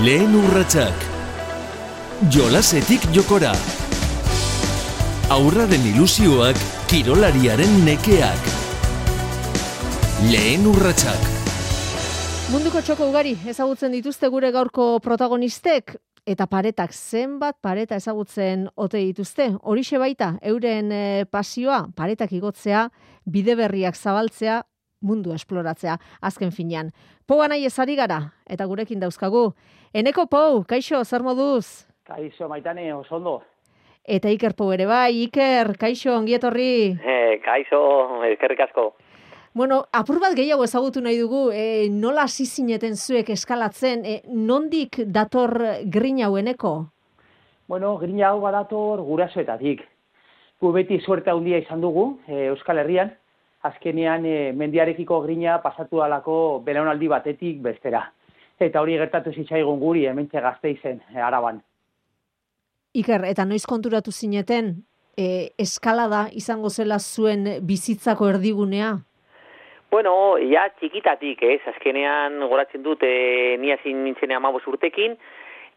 Lehen 0.00 0.32
urratsak. 0.32 1.02
Jolasetik 2.32 3.02
jokora. 3.12 3.50
Aurraren 5.28 5.84
ilusioak, 5.90 6.56
kirolariaren 6.88 7.74
nekeak. 7.84 8.48
Lehen 10.30 10.64
urratsak. 10.70 11.28
Munduko 12.54 12.80
txoko 12.80 13.10
ugari 13.12 13.36
ezagutzen 13.52 13.92
dituzte 13.92 14.32
gure 14.32 14.48
gaurko 14.56 14.96
protagonistek 15.04 15.98
eta 16.24 16.48
paretak 16.48 16.96
zenbat 16.96 17.60
pareta 17.60 18.00
ezagutzen 18.00 18.70
ote 18.74 18.96
dituzte. 18.96 19.50
Horixe 19.60 20.00
baita 20.00 20.38
euren 20.40 20.88
eh, 20.88 21.24
pasioa 21.28 21.82
paretak 21.92 22.32
igotzea, 22.32 22.86
bide 23.28 23.60
berriak 23.60 24.00
zabaltzea, 24.00 24.62
mundu 25.02 25.34
esploratzea 25.34 25.98
azken 26.22 26.52
finean. 26.54 26.90
Pou 27.26 27.44
nahi 27.48 27.66
ezari 27.66 27.96
gara 27.98 28.32
eta 28.48 28.66
gurekin 28.66 29.00
dauzkagu. 29.00 29.52
Eneko 29.92 30.26
Pou, 30.26 30.64
kaixo, 30.64 31.04
zer 31.04 31.22
moduz? 31.22 31.84
Kaixo, 32.08 32.48
maitane, 32.48 32.92
oso 32.94 33.16
ondo. 33.16 33.42
Eta 34.02 34.30
Iker 34.32 34.54
Pou 34.58 34.72
ere 34.72 34.86
bai, 34.86 35.12
Iker, 35.28 35.76
kaixo, 35.78 36.16
ongietorri. 36.16 36.98
Eh, 36.98 37.40
kaixo, 37.44 37.82
eskerrik 38.32 38.64
asko. 38.66 38.92
Bueno, 39.54 39.82
apur 39.92 40.16
bat 40.16 40.32
gehiago 40.32 40.64
ezagutu 40.64 41.02
nahi 41.04 41.18
dugu, 41.20 41.50
e, 41.52 41.90
nola 41.92 42.22
hasi 42.24 42.46
zineten 42.46 42.96
zuek 42.96 43.28
eskalatzen, 43.34 44.00
e, 44.08 44.14
nondik 44.32 45.02
dator 45.12 45.52
grina 45.92 46.30
haueneko? 46.30 46.70
Bueno, 47.68 47.98
grina 48.00 48.30
hau 48.30 48.40
badator 48.40 49.02
gurasoetatik. 49.04 49.82
Gu 50.56 50.72
beti 50.72 50.98
suerte 51.04 51.30
handia 51.30 51.60
izan 51.60 51.84
dugu, 51.84 52.06
e, 52.26 52.46
Euskal 52.46 52.80
Herrian, 52.80 53.12
azkenean 53.62 54.26
e, 54.26 54.36
mendiarekiko 54.52 55.20
grina 55.22 55.58
pasatu 55.62 56.02
alako 56.02 56.36
belaunaldi 56.66 57.08
batetik 57.08 57.60
bestera. 57.62 58.04
Eta 58.60 58.80
hori 58.80 58.96
gertatu 58.98 59.32
zitzaigun 59.32 59.80
guri, 59.80 60.06
hementxe 60.06 60.40
gazte 60.40 60.70
izen, 60.70 61.00
e, 61.14 61.20
araban. 61.20 61.60
Iker, 62.94 63.24
eta 63.24 63.46
noiz 63.48 63.64
konturatu 63.66 64.12
zineten, 64.12 64.74
e, 65.16 65.52
eskalada 65.58 66.26
izango 66.32 66.70
zela 66.70 66.98
zuen 66.98 67.46
bizitzako 67.66 68.28
erdigunea? 68.34 68.92
Bueno, 69.92 70.12
ja 70.48 70.66
txikitatik, 70.78 71.42
ez, 71.44 71.60
azkenean 71.68 72.38
goratzen 72.48 72.82
dut, 72.84 73.02
e, 73.04 73.56
ni 73.60 73.72
hasi 73.74 73.92
nintzen 73.92 74.32
amabos 74.32 74.64
urtekin, 74.66 75.18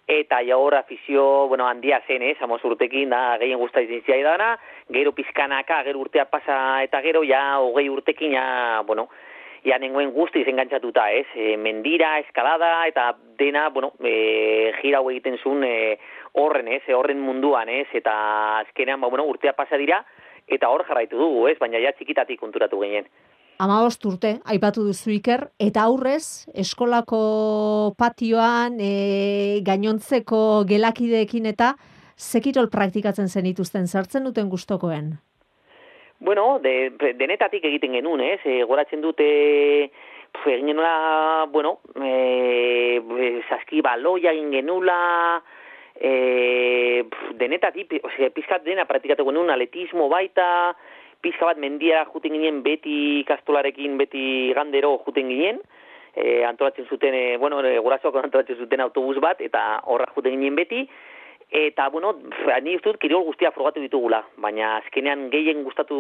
eta 0.08 0.42
ja 0.46 0.58
hor 0.58 0.76
afizio, 0.76 1.48
bueno, 1.48 1.68
handia 1.68 2.02
zen, 2.08 2.22
ez, 2.22 2.38
amabos 2.42 2.64
urtekin, 2.64 3.10
da, 3.10 3.38
gehien 3.42 3.60
guzta 3.60 3.82
izin 3.82 4.04
dana, 4.24 4.58
gero 4.90 5.12
pizkanaka, 5.12 5.84
gero 5.84 6.00
urtea 6.00 6.26
pasa, 6.26 6.84
eta 6.84 7.02
gero, 7.02 7.24
ja, 7.24 7.60
hogei 7.60 7.90
urtekin, 7.90 8.34
ja, 8.34 8.84
bueno, 8.86 9.10
ja 9.66 9.80
nengoen 9.80 10.12
guzti 10.14 10.42
izen 10.42 10.56
gantzatuta, 10.56 11.10
ez, 11.10 11.26
e, 11.34 11.58
mendira, 11.58 12.20
eskalada, 12.20 12.86
eta 12.88 13.16
dena, 13.38 13.70
bueno, 13.70 13.94
e, 14.00 14.74
gira 14.82 15.02
egiten 15.10 15.38
zuen 15.42 15.64
e, 15.64 15.98
horren, 16.34 16.68
ez, 16.68 16.84
horren 16.94 17.20
munduan, 17.20 17.70
ez, 17.70 17.88
eta 17.94 18.60
azkenean, 18.60 19.02
ba, 19.02 19.10
bueno, 19.10 19.26
urtea 19.26 19.54
pasa 19.54 19.78
dira, 19.78 20.04
eta 20.48 20.70
hor 20.70 20.86
jarraitu 20.86 21.18
dugu, 21.18 21.48
ez, 21.48 21.58
baina 21.58 21.82
ja 21.82 21.96
txikitatik 21.98 22.40
konturatu 22.40 22.80
ginen. 22.84 23.10
Amabost 23.56 24.04
urte, 24.04 24.34
aipatu 24.52 24.82
duzu 24.84 25.14
iker, 25.16 25.46
eta 25.64 25.86
aurrez, 25.88 26.44
eskolako 26.60 27.94
patioan, 27.96 28.76
e, 28.84 29.62
gainontzeko 29.64 30.66
gelakideekin 30.68 31.48
eta 31.54 31.70
zekirol 32.20 32.68
praktikatzen 32.74 33.32
zen 33.32 33.48
ituzten 33.48 33.88
sartzen 33.88 34.28
duten 34.28 34.50
gustokoen? 34.52 35.14
Bueno, 36.20 36.60
de, 36.60 36.92
denetatik 37.16 37.64
egiten 37.64 37.96
genuen, 37.96 38.26
ez? 38.28 38.42
E, 38.44 38.58
goratzen 38.68 39.00
dute, 39.00 39.30
egin 40.52 40.74
genula, 40.74 41.48
bueno, 41.54 41.78
e, 41.96 43.40
saski 43.48 43.80
baloia 43.80 44.36
egin 44.36 44.52
genula, 44.52 45.00
e, 45.96 47.06
denetatik, 47.40 48.02
ose, 48.04 48.34
pizkat 48.36 48.68
dena 48.68 48.84
praktikatu 48.84 49.24
genuen, 49.32 49.56
atletismo 49.56 50.12
baita, 50.12 50.76
pizka 51.26 51.50
bat 51.50 51.58
mendia 51.62 52.04
juten 52.12 52.38
ginen 52.38 52.62
beti 52.66 53.26
kastolarekin, 53.28 53.98
beti 53.98 54.54
gandero 54.58 54.96
juten 55.06 55.32
ginen, 55.32 55.62
e, 56.14 56.44
antolatzen 56.46 56.88
zuten, 56.90 57.18
e, 57.18 57.26
bueno, 57.42 57.64
e, 57.66 57.80
gurasoak 57.82 58.22
antolatzen 58.22 58.62
zuten 58.62 58.84
autobus 58.86 59.18
bat, 59.24 59.42
eta 59.42 59.82
horra 59.92 60.08
juten 60.16 60.38
ginen 60.38 60.58
beti, 60.60 60.84
eta, 61.56 61.88
bueno, 61.94 62.14
ni 62.66 62.76
ustut, 62.78 63.00
kirol 63.02 63.26
guztia 63.28 63.52
frogatu 63.56 63.82
ditugula, 63.84 64.22
baina 64.42 64.76
azkenean 64.82 65.30
gehien 65.34 65.64
gustatu, 65.66 65.98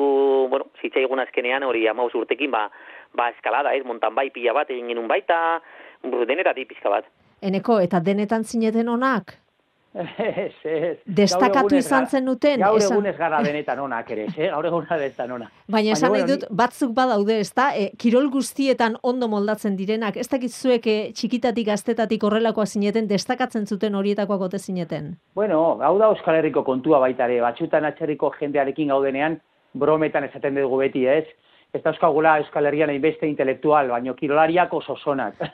bueno, 0.51 0.69
zitzaigun 0.81 1.21
azkenean, 1.23 1.65
hori 1.67 1.85
amauz 1.87 2.13
urtekin, 2.17 2.53
ba, 2.53 2.67
ba 3.15 3.29
eskalada, 3.33 3.73
ez, 3.73 3.85
montan 3.85 4.15
bai 4.17 4.29
pila 4.35 4.55
bat, 4.57 4.69
egin 4.73 4.93
genuen 4.93 5.09
baita, 5.11 5.39
denetatik 6.03 6.69
pizka 6.73 6.93
bat. 6.93 7.09
Eneko, 7.45 7.79
eta 7.83 7.99
denetan 8.03 8.43
zineten 8.43 8.89
onak? 8.89 9.37
Ez, 10.17 10.51
ez. 10.63 10.97
Destakatu 11.07 11.77
izan 11.77 12.07
zen 12.11 12.25
duten. 12.27 12.59
Gaur 12.59 12.81
egun 12.83 13.05
ez 13.07 13.15
gara 13.15 13.39
benetan 13.43 13.79
onak 13.79 14.09
ere, 14.11 14.25
eh? 14.33 14.49
gaur 14.51 14.67
egun 14.67 14.87
denetan 14.89 15.31
ona. 15.37 15.47
Baina 15.71 15.93
esan 15.95 16.11
nahi 16.11 16.25
dut, 16.27 16.43
batzuk 16.51 16.91
badaude, 16.97 17.37
ez 17.39 17.53
da, 17.55 17.69
e, 17.71 17.93
kirol 18.01 18.27
guztietan 18.33 18.97
ondo 19.03 19.29
moldatzen 19.31 19.77
direnak, 19.79 20.19
ez 20.19 20.27
dakit 20.31 20.51
zuek 20.51 20.89
e, 20.91 20.97
txikitatik, 21.15 21.69
gaztetatik 21.71 22.27
horrelakoa 22.27 22.65
zineten, 22.65 23.07
destakatzen 23.07 23.69
zuten 23.71 23.95
horietakoak 23.95 24.43
gote 24.43 24.59
zineten? 24.59 25.13
Bueno, 25.35 25.61
hau 25.79 25.95
da 26.01 26.11
Euskal 26.11 26.41
Herriko 26.41 26.65
kontua 26.67 26.99
baitare, 26.99 27.39
batxutan 27.45 27.87
atxerriko 27.87 28.33
jendearekin 28.39 28.91
gaudenean, 28.91 29.39
brometan 29.79 30.27
esaten 30.27 30.59
dugu 30.59 30.83
beti, 30.83 31.07
ez? 31.07 31.23
ez 31.75 31.83
dauzkagula 31.83 32.37
Euskal 32.39 32.69
Herrian 32.69 32.93
beste 33.03 33.27
intelektual, 33.27 33.89
baino 33.91 34.13
kirolariak 34.15 34.73
oso 34.73 34.95
sonak. 34.95 35.41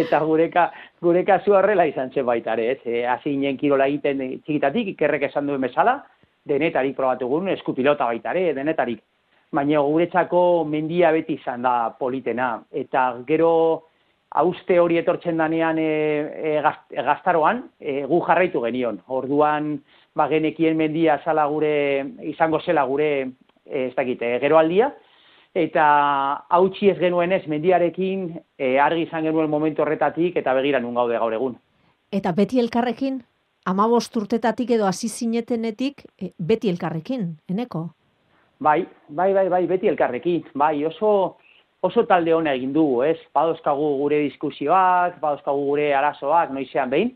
eta 0.00 0.20
gureka, 0.24 0.70
gureka 1.02 1.40
zu 1.44 1.54
horrela 1.56 1.86
izan 1.88 2.12
zen 2.12 2.26
baita 2.26 2.54
ere, 2.54 2.72
ez? 2.72 2.80
E, 2.84 3.04
hasi 3.08 3.34
inen 3.34 3.56
kirola 3.60 3.86
egiten 3.88 4.20
txikitatik, 4.44 4.94
ikerrek 4.94 5.28
esan 5.30 5.48
duen 5.48 5.62
bezala, 5.64 6.00
denetarik 6.46 6.96
probatu 6.96 7.28
guen, 7.28 7.48
eskupilota 7.54 8.08
baita 8.10 8.34
ere, 8.34 8.52
denetarik. 8.56 9.00
Baina 9.52 9.80
guretzako 9.82 10.64
mendia 10.64 11.10
beti 11.12 11.34
izan 11.40 11.64
da 11.66 11.90
politena. 11.98 12.52
Eta 12.70 13.06
gero 13.26 13.52
hauste 14.30 14.78
hori 14.78 15.00
etortzen 15.00 15.40
danean 15.40 15.78
e, 15.82 15.90
e, 16.54 17.02
gaztaroan, 17.02 17.64
e, 17.80 18.02
gu 18.06 18.20
jarraitu 18.28 18.62
genion. 18.62 19.00
Orduan, 19.08 19.74
ba, 20.14 20.28
genekien 20.30 20.76
mendia 20.78 21.18
zala 21.24 21.48
gure, 21.50 21.72
izango 22.30 22.60
zela 22.60 22.84
gure 22.86 23.10
ez 23.66 23.92
dakit, 23.96 24.22
e, 24.22 24.38
gero 24.42 24.58
aldia, 24.58 24.92
eta 25.54 26.44
hautsi 26.48 26.90
ez 26.90 26.98
genuen 26.98 27.32
ez 27.32 27.42
mendiarekin 27.48 28.30
e, 28.58 28.78
argi 28.78 29.02
izan 29.08 29.24
genuen 29.26 29.50
momentu 29.50 29.82
horretatik 29.82 30.36
eta 30.36 30.54
begira 30.54 30.80
nun 30.80 30.94
gaude 30.94 31.18
gaur 31.18 31.34
egun. 31.34 31.56
Eta 32.12 32.32
beti 32.32 32.60
elkarrekin, 32.60 33.20
amabost 33.66 34.16
urtetatik 34.16 34.70
edo 34.70 34.86
hasi 34.86 35.08
zinetenetik, 35.08 36.04
e, 36.20 36.32
beti 36.38 36.70
elkarrekin, 36.70 37.36
eneko? 37.50 37.88
Bai, 38.60 38.84
bai, 39.08 39.32
bai, 39.34 39.48
bai, 39.48 39.66
beti 39.66 39.88
elkarrekin, 39.88 40.44
bai, 40.54 40.84
oso, 40.84 41.38
oso 41.82 42.04
talde 42.06 42.34
hona 42.34 42.54
egin 42.54 42.72
dugu, 42.72 43.02
ez? 43.02 43.18
Badozkagu 43.34 43.96
gure 43.98 44.20
diskusioak, 44.28 45.18
badozkagu 45.20 45.66
gure 45.66 45.94
arazoak, 45.94 46.52
noizean 46.54 46.90
behin, 46.90 47.14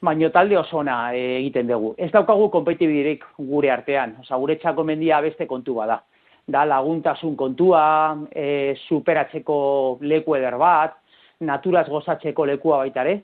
baino 0.00 0.30
talde 0.30 0.56
osona 0.56 1.12
e, 1.12 1.40
egiten 1.42 1.68
dugu. 1.68 1.94
Ez 1.98 2.12
daukagu 2.12 2.48
konpetibirik 2.50 3.24
gure 3.36 3.72
artean, 3.72 4.16
oza, 4.22 4.36
gure 4.36 4.56
txako 4.62 4.84
mendia 4.84 5.20
beste 5.20 5.48
kontu 5.50 5.74
bada. 5.80 6.00
Da 6.00 6.15
laguntasun 6.48 7.36
kontua, 7.36 8.16
e, 8.30 8.76
superatzeko 8.88 9.98
leku 10.00 10.36
eder 10.36 10.56
bat, 10.56 10.94
naturaz 11.40 11.88
gozatzeko 11.88 12.46
lekua 12.46 12.78
baitare, 12.78 13.22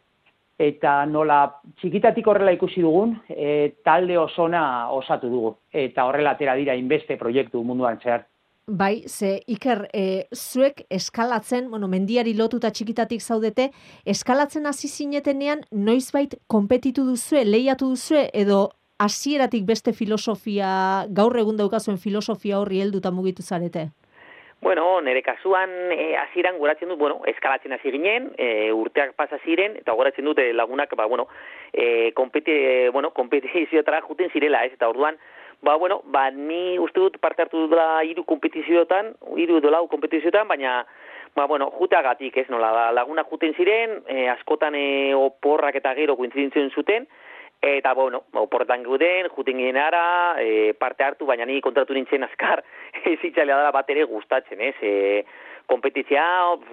eta 0.59 1.05
nola 1.07 1.47
txikitatik 1.81 2.27
horrela 2.27 2.53
ikusi 2.53 2.83
dugun, 2.83 3.17
e, 3.29 3.73
talde 3.85 4.19
osona 4.19 4.91
osatu 4.91 5.31
dugu, 5.31 5.57
eta 5.73 6.05
horrela 6.05 6.37
atera 6.37 6.55
dira 6.57 6.75
inbeste 6.75 7.17
proiektu 7.17 7.63
munduan 7.65 7.99
zehar. 8.03 8.27
Bai, 8.67 9.03
ze 9.09 9.43
Iker, 9.51 9.89
e, 9.93 10.29
zuek 10.35 10.85
eskalatzen, 10.89 11.69
bueno, 11.71 11.89
mendiari 11.89 12.33
lotuta 12.35 12.71
txikitatik 12.71 13.21
zaudete, 13.21 13.73
eskalatzen 14.07 14.67
hasi 14.67 14.89
zinetenean 14.89 15.65
noizbait 15.73 16.37
konpetitu 16.47 17.05
duzue, 17.05 17.43
lehiatu 17.45 17.89
duzue 17.91 18.29
edo 18.33 18.69
hasieratik 18.99 19.67
beste 19.67 19.93
filosofia, 19.93 21.07
gaur 21.09 21.37
egun 21.39 21.57
daukazuen 21.57 21.99
filosofia 21.99 22.59
horri 22.61 22.81
helduta 22.81 23.11
mugitu 23.11 23.43
zarete? 23.43 23.91
Bueno, 24.63 25.01
nire 25.03 25.25
kasuan 25.27 25.71
e, 25.91 26.15
hasieran 26.17 26.59
goratzen 26.59 26.93
dut, 26.93 26.99
bueno, 26.99 27.21
eskalatzen 27.27 27.73
hasi 27.75 27.91
ginen, 27.91 28.31
e, 28.39 28.71
urteak 28.71 29.17
pasa 29.19 29.41
ziren 29.43 29.75
eta 29.81 29.97
goratzen 29.99 30.25
dut 30.25 30.39
lagunak, 30.55 30.95
ba 30.95 31.07
bueno, 31.11 31.27
eh 31.73 32.13
kompeti, 32.15 32.53
bueno, 32.93 33.11
kompetizioetara 33.11 34.03
juten 34.07 34.31
zirela, 34.31 34.65
ez? 34.65 34.75
Eta 34.77 34.89
orduan 34.89 35.19
Ba, 35.63 35.77
bueno, 35.77 36.03
ba, 36.07 36.29
ni 36.35 36.77
uste 36.83 36.99
dut 36.99 37.21
parte 37.23 37.45
hartu 37.45 37.69
dela 37.71 38.03
hiru 38.03 38.25
kompetizioetan, 38.27 39.13
hiru 39.39 39.61
edo 39.61 39.71
lau 39.71 39.85
kompetizioetan, 39.87 40.49
baina, 40.51 40.81
ba, 41.39 41.45
bueno, 41.47 41.69
juteagatik, 41.79 42.37
ez 42.43 42.49
nola, 42.51 42.91
laguna 42.91 43.23
juten 43.31 43.55
ziren, 43.55 44.01
e, 44.11 44.27
askotan 44.33 44.75
e, 44.75 45.15
oporrak 45.15 45.79
eta 45.79 45.95
gero 45.95 46.17
guintzitzen 46.19 46.73
zuten, 46.75 47.07
eta, 47.63 47.95
bueno, 47.95 48.25
oporretan 48.35 48.83
guden, 48.83 49.29
juten 49.31 49.57
ginen 49.57 49.79
ara, 49.79 50.35
e, 50.43 50.75
parte 50.75 51.05
hartu, 51.05 51.27
baina 51.27 51.47
ni 51.47 51.61
kontratu 51.63 51.95
nintzen 51.95 52.27
azkar, 52.27 52.65
ez 53.07 53.21
itxalea 53.23 53.57
dara 53.61 53.71
bat 53.75 53.91
ere 53.95 54.05
gustatzen, 54.11 54.61
ez, 54.61 54.75
e, 54.83 55.23
kompetitzia, 55.71 56.25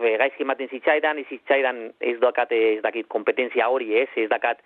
e, 0.01 0.15
gaizki 0.17 0.43
ematen 0.47 0.71
zitzaidan, 0.73 1.21
ez 1.21 1.27
zitzaidan 1.29 1.83
ez 1.99 2.17
doakat 2.19 2.51
ez 2.57 2.81
dakit 2.81 3.07
kompetentzia 3.07 3.69
hori, 3.69 3.93
ez, 4.01 4.09
ez 4.17 4.27
dakat 4.33 4.65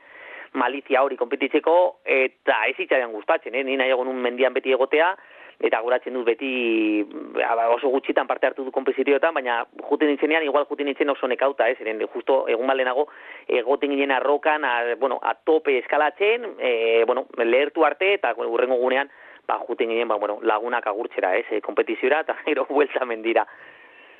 malizia 0.53 1.03
hori 1.03 1.17
kompetitzeko, 1.19 1.75
eta 2.05 2.61
ez 2.69 2.77
zitzaidan 2.77 3.11
gustatzen, 3.11 3.55
eh? 3.57 3.63
ni 3.67 3.75
nahi 3.75 3.91
egon 3.91 4.07
un 4.07 4.23
mendian 4.23 4.55
beti 4.55 4.71
egotea, 4.71 5.11
eta 5.59 5.81
guratzen 5.81 6.13
dut 6.13 6.25
beti 6.25 7.03
ba, 7.35 7.67
oso 7.73 7.89
gutxitan 7.93 8.27
parte 8.27 8.47
hartu 8.47 8.65
du 8.65 8.71
kompetizioetan, 8.71 9.33
baina 9.33 9.61
juten 9.89 10.09
nintzenean, 10.11 10.43
igual 10.43 10.65
juten 10.69 10.89
nintzen 10.89 11.09
oso 11.09 11.27
nekauta, 11.27 11.67
ez, 11.69 11.77
eren, 11.81 12.01
justo 12.13 12.43
egun 12.51 12.67
balenago, 12.67 13.07
egoten 13.47 13.93
ginen 13.93 14.11
arrokan, 14.11 14.65
a, 14.65 14.73
bueno, 14.99 15.19
a 15.21 15.35
tope 15.35 15.77
eskalatzen, 15.79 16.49
e, 16.59 17.03
bueno, 17.05 17.27
lehertu 17.43 17.85
arte, 17.85 18.15
eta 18.19 18.33
urrengo 18.47 18.79
gunean, 18.81 19.11
ba, 19.47 19.59
juten 19.67 19.89
ginen, 19.89 20.07
ba, 20.07 20.17
bueno, 20.17 20.39
lagunak 20.41 20.87
agurtzera, 20.87 21.35
ez, 21.37 21.45
e, 21.51 21.61
kompetizioa, 21.61 22.23
eta 22.25 22.37
gero 22.47 22.67
buelta 22.69 23.05
mendira. 23.05 23.45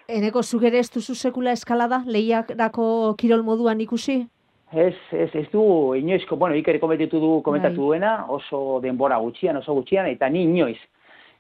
Eneko, 0.08 0.44
zugere 0.44 0.80
ez 0.84 0.90
duzu 0.92 1.16
sekula 1.16 1.54
eskalada, 1.56 2.02
lehiak 2.06 2.58
dako 2.60 3.16
kirol 3.20 3.44
moduan 3.44 3.80
ikusi? 3.82 4.26
Ez, 4.74 4.96
ez, 5.14 5.30
ez 5.38 5.46
du, 5.52 5.94
inoizko, 5.96 6.36
bueno, 6.36 6.58
ikere 6.58 6.80
kometitu 6.82 7.20
du, 7.22 7.30
komentatu 7.46 7.78
bai. 7.78 7.86
duena, 7.86 8.14
oso 8.28 8.80
denbora 8.82 9.20
gutxian, 9.22 9.60
oso 9.62 9.76
gutxian, 9.78 10.10
eta 10.10 10.30
ni 10.34 10.44
inoiz. 10.48 10.80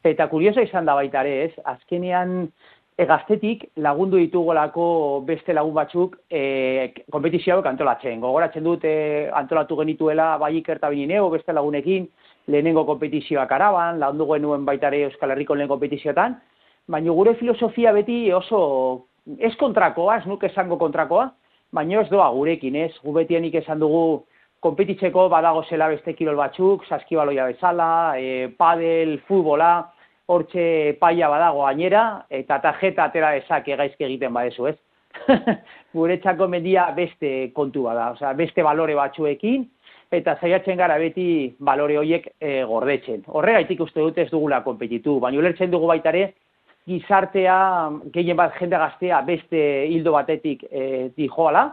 Eta 0.03 0.27
kurioso 0.27 0.61
izan 0.61 0.85
da 0.85 0.95
baita 0.99 1.21
ere, 1.23 1.45
ez, 1.45 1.65
azkenean, 1.65 2.49
e, 2.97 3.05
gaztetik 3.05 3.65
lagundu 3.77 4.19
ditugolako 4.21 4.85
beste 5.27 5.53
lagun 5.53 5.73
batzuk 5.77 6.17
e, 6.29 6.93
kompetizioak 7.11 7.65
antolatzen. 7.65 8.19
Gogoratzen 8.21 8.65
dut 8.65 8.85
e, 8.85 9.29
antolatu 9.33 9.77
genituela 9.79 10.33
bai 10.41 10.57
ikerta 10.59 10.91
binineo 10.93 11.29
beste 11.33 11.55
lagunekin, 11.55 12.09
lehenengo 12.47 12.85
kompetizioak 12.85 13.51
araban, 13.51 13.99
lagundu 14.03 14.27
genuen 14.33 14.65
baita 14.65 14.91
ere 14.91 15.05
Euskal 15.07 15.31
Herriko 15.31 15.55
lehen 15.55 15.71
kompetizioetan, 15.71 16.35
baina 16.87 17.15
gure 17.15 17.35
filosofia 17.39 17.93
beti 17.95 18.25
oso 18.33 19.07
ez 19.39 19.55
kontrakoa, 19.55 20.19
ez 20.19 20.27
nuke 20.27 20.49
esango 20.51 20.77
kontrakoa, 20.77 21.29
baina 21.73 22.01
ez 22.01 22.09
doa 22.11 22.29
gurekin, 22.35 22.75
ez? 22.75 22.91
Gu 23.03 23.15
betienik 23.15 23.55
esan 23.63 23.79
dugu 23.79 24.25
konpetitzeko 24.63 25.27
badago 25.31 25.63
zela 25.67 25.89
beste 25.91 26.13
kirol 26.15 26.37
batzuk, 26.39 26.85
saskibaloia 26.87 27.49
bezala, 27.51 28.15
e, 28.19 28.47
padel, 28.59 29.17
futbola, 29.27 29.92
hortxe 30.31 30.97
paia 30.99 31.29
badago 31.29 31.65
gainera, 31.65 32.25
eta 32.29 32.59
tarjeta 32.63 33.09
atera 33.09 33.33
ezak 33.37 33.67
egaizke 33.67 34.05
egiten 34.07 34.33
badezu, 34.33 34.67
ez? 34.71 34.77
Guretzako 35.97 36.47
media 36.49 36.87
beste 36.95 37.51
kontu 37.53 37.83
bada, 37.87 38.11
osea, 38.15 38.33
beste 38.37 38.63
balore 38.65 38.95
batzuekin, 38.97 39.67
eta 40.13 40.37
zaiatzen 40.41 40.77
gara 40.77 40.97
beti 41.01 41.27
balore 41.59 41.97
horiek 41.97 42.29
e, 42.39 42.61
gordetzen. 42.69 43.23
Horregaitik 43.27 43.81
uste 43.85 44.01
dut 44.01 44.17
ez 44.21 44.29
dugula 44.31 44.61
konpetitu, 44.65 45.19
baina 45.19 45.41
ulertzen 45.41 45.71
dugu 45.73 45.89
baitare, 45.89 46.33
gizartea, 46.87 47.57
gehien 48.13 48.37
bat 48.37 48.55
jende 48.59 48.79
gaztea 48.79 49.21
beste 49.27 49.61
hildo 49.89 50.13
batetik 50.15 50.65
e, 50.69 51.09
dijoala, 51.17 51.69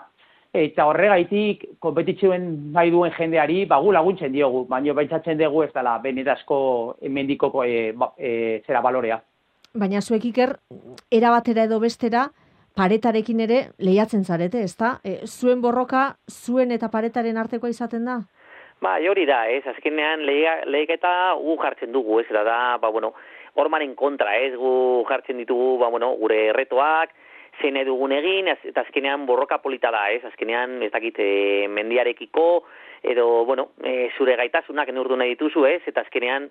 eta 0.52 0.87
horregaitik 0.91 1.64
konpetitzioen 1.79 2.73
nahi 2.75 2.91
duen 2.91 3.12
jendeari 3.14 3.64
bagu 3.70 3.93
laguntzen 3.94 4.32
diogu, 4.32 4.64
baina 4.69 4.94
baitzatzen 4.94 5.38
dugu 5.38 5.62
ez 5.62 5.73
dela 5.73 5.99
benetazko 6.02 6.97
mendikoko 7.08 7.64
e, 7.64 7.93
ba, 7.93 8.12
e, 8.19 8.62
zera 8.67 8.81
balorea. 8.82 9.20
Baina 9.75 10.00
zuek 10.02 10.25
iker, 10.32 10.56
erabatera 11.11 11.69
edo 11.69 11.79
bestera, 11.79 12.26
paretarekin 12.75 13.41
ere 13.47 13.61
lehiatzen 13.79 14.25
zarete, 14.25 14.64
ezta? 14.67 14.99
E, 15.05 15.20
zuen 15.26 15.62
borroka, 15.62 16.17
zuen 16.26 16.75
eta 16.75 16.91
paretaren 16.91 17.38
artekoa 17.38 17.70
izaten 17.70 18.05
da? 18.05 18.19
Ba, 18.82 18.96
hori 19.11 19.26
da, 19.29 19.44
ez, 19.46 19.62
azkenean 19.69 20.25
lehiketa 20.25 21.37
gu 21.38 21.56
jartzen 21.61 21.93
dugu, 21.93 22.19
ez, 22.23 22.26
da, 22.32 22.43
da, 22.43 22.61
ba, 22.82 22.91
bueno, 22.91 23.12
hormaren 23.55 23.94
kontra, 23.94 24.35
ez, 24.41 24.55
gu 24.56 25.05
jartzen 25.08 25.38
ditugu, 25.43 25.76
ba, 25.79 25.91
bueno, 25.93 26.14
gure 26.19 26.46
erretoak, 26.49 27.12
zein 27.61 27.79
dugun 27.87 28.12
egin, 28.12 28.49
eta 28.51 28.83
azkenean 28.83 29.27
borroka 29.27 29.59
polita 29.62 29.91
da, 29.91 30.09
ez, 30.11 30.25
azkenean, 30.25 30.81
ez 30.83 30.91
dakit, 30.93 31.19
e, 31.19 31.69
mendiarekiko, 31.69 32.65
edo, 33.03 33.45
bueno, 33.45 33.71
e, 33.85 34.11
zure 34.17 34.37
gaitasunak 34.37 34.91
neurdu 34.93 35.17
nahi 35.17 35.35
dituzu, 35.35 35.65
ez, 35.69 35.81
eta 35.87 36.05
azkenean, 36.05 36.51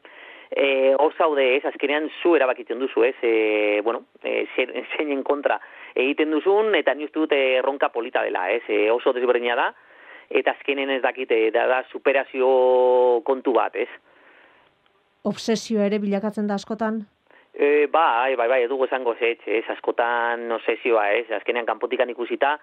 e, 0.49 0.95
osaude, 0.97 1.45
ez, 1.57 1.63
azkenean 1.65 2.09
zu 2.21 2.35
erabakitzen 2.37 2.79
duzu, 2.79 3.03
ez, 3.05 3.15
e, 3.21 3.81
bueno, 3.85 4.05
e, 4.23 4.45
zeinen 4.95 5.23
kontra 5.23 5.59
egiten 5.95 6.31
duzun, 6.31 6.73
eta 6.77 6.95
ni 6.95 7.05
uste 7.09 7.19
dut 7.19 7.35
erronka 7.35 7.91
polita 7.93 8.23
dela, 8.25 8.49
ez, 8.51 8.63
e, 8.69 8.89
oso 8.91 9.13
desberdina 9.13 9.57
da, 9.59 9.69
eta 10.29 10.53
azkenen 10.57 10.91
ez 10.93 11.01
dakite, 11.01 11.49
da, 11.53 11.65
da 11.69 11.83
superazio 11.91 13.21
kontu 13.25 13.55
bat, 13.57 13.75
ez? 13.75 13.89
Obsesio 15.27 15.81
ere 15.83 15.99
bilakatzen 15.99 16.47
da 16.47 16.55
askotan? 16.55 17.03
E, 17.59 17.87
bai, 17.91 18.37
bai, 18.39 18.47
bai, 18.47 18.61
edugu 18.63 18.85
esango 18.85 19.11
ez, 19.19 19.35
ez, 19.43 19.65
askotan 19.73 20.45
obsesioa, 20.55 21.09
ez, 21.11 21.25
azkenean 21.41 21.65
kanpotikan 21.67 22.07
ikusita, 22.13 22.53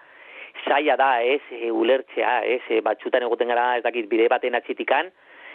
saia 0.65 0.95
da, 0.97 1.21
ez, 1.21 1.43
e, 1.53 1.69
ulertzea, 1.69 2.39
ez, 2.41 2.63
e, 2.73 2.79
batxutan 2.81 3.21
egoten 3.27 3.53
gara, 3.53 3.67
ez 3.77 3.83
dakit, 3.85 4.07
bide 4.09 4.25
baten 4.33 4.57
atxitikan, 4.57 5.11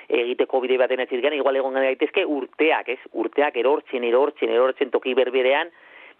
egiteko 0.07 0.61
bide 0.63 0.79
baten 0.79 1.03
atxitikan, 1.03 1.35
igual 1.35 1.59
egon 1.59 1.75
gara 1.75 1.91
daitezke 1.91 2.23
urteak, 2.23 2.93
ez, 2.95 3.01
urteak 3.19 3.59
erortzen, 3.59 4.07
erortzen, 4.07 4.55
erortzen 4.55 4.95
toki 4.95 5.17
berberean, 5.19 5.75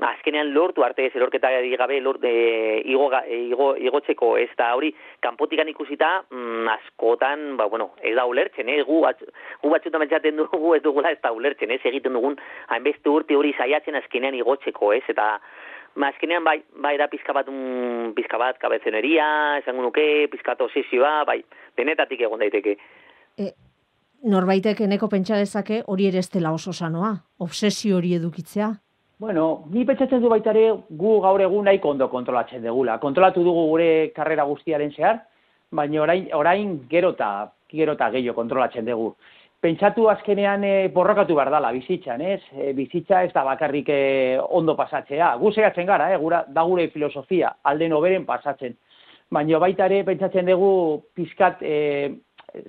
azkenean 0.09 0.53
lortu 0.55 0.85
arte 0.85 1.07
ez 1.07 1.13
erorketa 1.15 1.51
gabe 1.79 2.01
lort, 2.01 2.25
e, 2.25 2.83
igo, 2.85 3.09
igo, 3.29 3.73
igotzeko 3.77 4.37
ez 4.39 4.51
da 4.59 4.73
hori 4.77 4.93
kanpotikan 5.21 5.69
ikusita 5.69 6.25
mm, 6.31 6.69
askotan 6.77 7.57
ba, 7.57 7.67
bueno, 7.67 7.93
ez 8.03 8.15
da 8.17 8.27
ulertzen 8.27 8.69
eh? 8.69 8.83
gu, 8.87 9.01
bat, 9.05 9.23
gu 9.63 9.71
batzuta 9.71 10.01
mentzaten 10.03 10.41
dugu 10.41 10.75
ez 10.77 10.83
dugula 10.83 11.13
ez 11.13 11.21
da 11.23 11.33
ulertzen 11.33 11.71
ez 11.71 11.81
egiten 11.93 12.13
dugun 12.19 12.39
hainbeste 12.69 13.09
urte 13.09 13.37
hori 13.37 13.55
saiatzen 13.57 13.99
azkenean 14.01 14.35
igotzeko 14.39 14.93
ez 14.97 15.05
eta 15.09 15.39
ba, 15.95 16.09
azkenean 16.09 16.45
bai, 16.45 16.59
bai 16.83 16.97
da 16.99 17.09
pizka 17.13 17.35
bat, 17.37 17.49
un, 17.49 18.13
pizka 18.17 18.39
bat 18.41 18.59
kabezeneria, 18.59 19.59
esango 19.63 19.85
nuke, 19.89 20.29
pizka 20.33 20.57
osesioa, 20.59 21.25
bai, 21.29 21.43
denetatik 21.77 22.21
egon 22.21 22.41
daiteke. 22.41 22.77
E, 23.39 23.53
norbaitek 24.29 24.85
eneko 24.87 25.09
pentsa 25.13 25.37
dezake 25.41 25.83
hori 25.87 26.09
ere 26.09 26.23
estela 26.23 26.53
oso 26.53 26.73
sanoa, 26.73 27.13
obsesio 27.39 27.99
hori 27.99 28.15
edukitzea? 28.17 28.73
Bueno, 29.23 29.63
ni 29.71 29.85
pentsatzen 29.87 30.19
du 30.19 30.27
baita 30.27 30.51
ere 30.51 30.65
gu 30.99 31.11
gaur 31.23 31.43
egun 31.45 31.69
nahiko 31.69 31.93
ondo 31.93 32.09
kontrolatzen 32.11 32.65
degula. 32.67 32.97
Kontrolatu 32.99 33.45
dugu 33.47 33.69
gure 33.69 33.91
karrera 34.17 34.43
guztiaren 34.49 34.91
zehar, 34.97 35.21
baina 35.71 36.01
orain, 36.03 36.25
orain 36.35 36.73
gero 36.91 37.13
eta 37.15 37.29
gero 37.71 37.95
gehiago 37.95 38.35
kontrolatzen 38.35 38.85
dugu. 38.85 39.13
Pentsatu 39.63 40.09
azkenean 40.11 40.65
e, 40.65 40.89
borrokatu 40.89 41.37
behar 41.39 41.53
dala 41.55 41.71
bizitzan, 41.71 42.21
ez? 42.21 42.41
E, 42.51 42.73
bizitza 42.73 43.23
ez 43.23 43.31
da 43.33 43.45
bakarrik 43.45 43.93
e, 43.95 44.41
ondo 44.59 44.75
pasatzea. 44.75 45.37
Gu 45.37 45.53
zehatzen 45.53 45.87
gara, 45.87 46.11
eh? 46.11 46.19
Gura, 46.19 46.43
da 46.49 46.65
gure 46.65 46.89
filosofia, 46.91 47.55
alde 47.63 47.89
noberen 47.89 48.27
pasatzen. 48.27 48.75
Baina 49.31 49.63
baita 49.63 49.87
ere 49.87 50.03
pentsatzen 50.03 50.51
dugu 50.51 50.73
pizkat 51.15 51.63
e, 51.63 51.77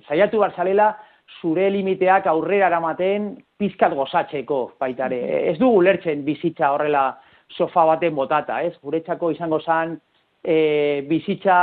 saiatu 0.06 0.38
behar 0.38 0.54
zalela, 0.54 0.92
zure 1.40 1.68
limiteak 1.70 2.26
aurrera 2.26 2.68
eramaten 2.70 3.34
pizkat 3.58 3.94
gozatzeko 3.94 4.64
baitare. 4.80 5.20
Mm 5.20 5.52
Ez 5.54 5.58
dugu 5.58 5.82
lertzen 5.82 6.24
bizitza 6.24 6.72
horrela 6.72 7.04
sofa 7.48 7.84
baten 7.84 8.14
botata, 8.14 8.62
ez? 8.62 8.74
Guretzako 8.82 9.30
izango 9.30 9.60
zan 9.60 9.98
e, 10.44 11.04
bizitza 11.08 11.56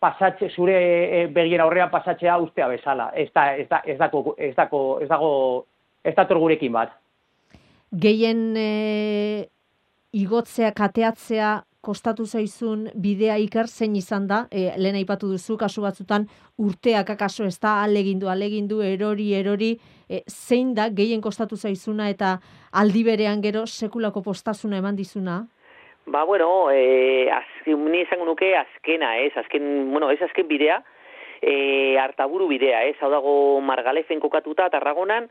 pasatxe, 0.00 0.50
zure 0.54 0.76
e, 0.78 1.26
begien 1.34 1.62
aurrean 1.62 1.90
pasatzea 1.90 2.38
ustea 2.42 2.68
bezala. 2.68 3.10
Ez 3.14 3.28
da, 3.34 3.46
ez 3.56 3.68
da, 3.70 3.82
ez 3.86 3.98
dako, 3.98 4.34
ez 4.38 4.54
dako, 4.56 4.82
ez 5.02 5.08
dago, 5.08 5.30
ez 6.04 6.14
dator 6.16 6.40
gurekin 6.42 6.74
bat. 6.74 6.94
Gehien 7.92 8.42
e, 8.58 9.48
igotzea, 10.12 10.72
kateatzea, 10.76 11.54
kostatu 11.88 12.26
zaizun 12.28 12.88
bidea 13.04 13.38
iker 13.40 13.68
zein 13.68 13.96
izan 13.96 14.26
da, 14.28 14.42
e, 14.52 14.68
lehen 14.76 14.98
aipatu 15.00 15.30
duzu, 15.32 15.56
kasu 15.60 15.84
batzutan 15.86 16.26
urteak 16.60 17.14
akaso 17.14 17.46
ez 17.48 17.56
da, 17.62 17.78
alegindu, 17.86 18.28
alegindu, 18.28 18.82
erori, 18.84 19.30
erori, 19.38 19.70
e, 20.08 20.20
zein 20.28 20.74
da 20.76 20.90
gehien 21.00 21.24
kostatu 21.24 21.56
zaizuna 21.56 22.10
eta 22.12 22.36
aldi 22.82 23.04
berean 23.06 23.40
gero 23.44 23.64
sekulako 23.66 24.24
postasuna 24.26 24.82
eman 24.82 24.98
dizuna? 25.00 25.40
Ba, 26.08 26.24
bueno, 26.28 26.70
e, 26.72 27.28
azken, 27.32 27.88
izango 28.02 28.28
nuke 28.28 28.54
azkena, 28.56 29.16
ez, 29.24 29.32
azken, 29.36 29.90
bueno, 29.92 30.10
ez 30.12 30.20
azken 30.24 30.48
bidea, 30.48 30.80
e, 31.40 31.52
hartaburu 32.00 32.48
bidea, 32.52 32.84
ez, 32.88 32.96
hau 33.00 33.10
dago 33.12 33.34
margalefen 33.64 34.20
kokatuta, 34.20 34.68
tarragonan, 34.72 35.28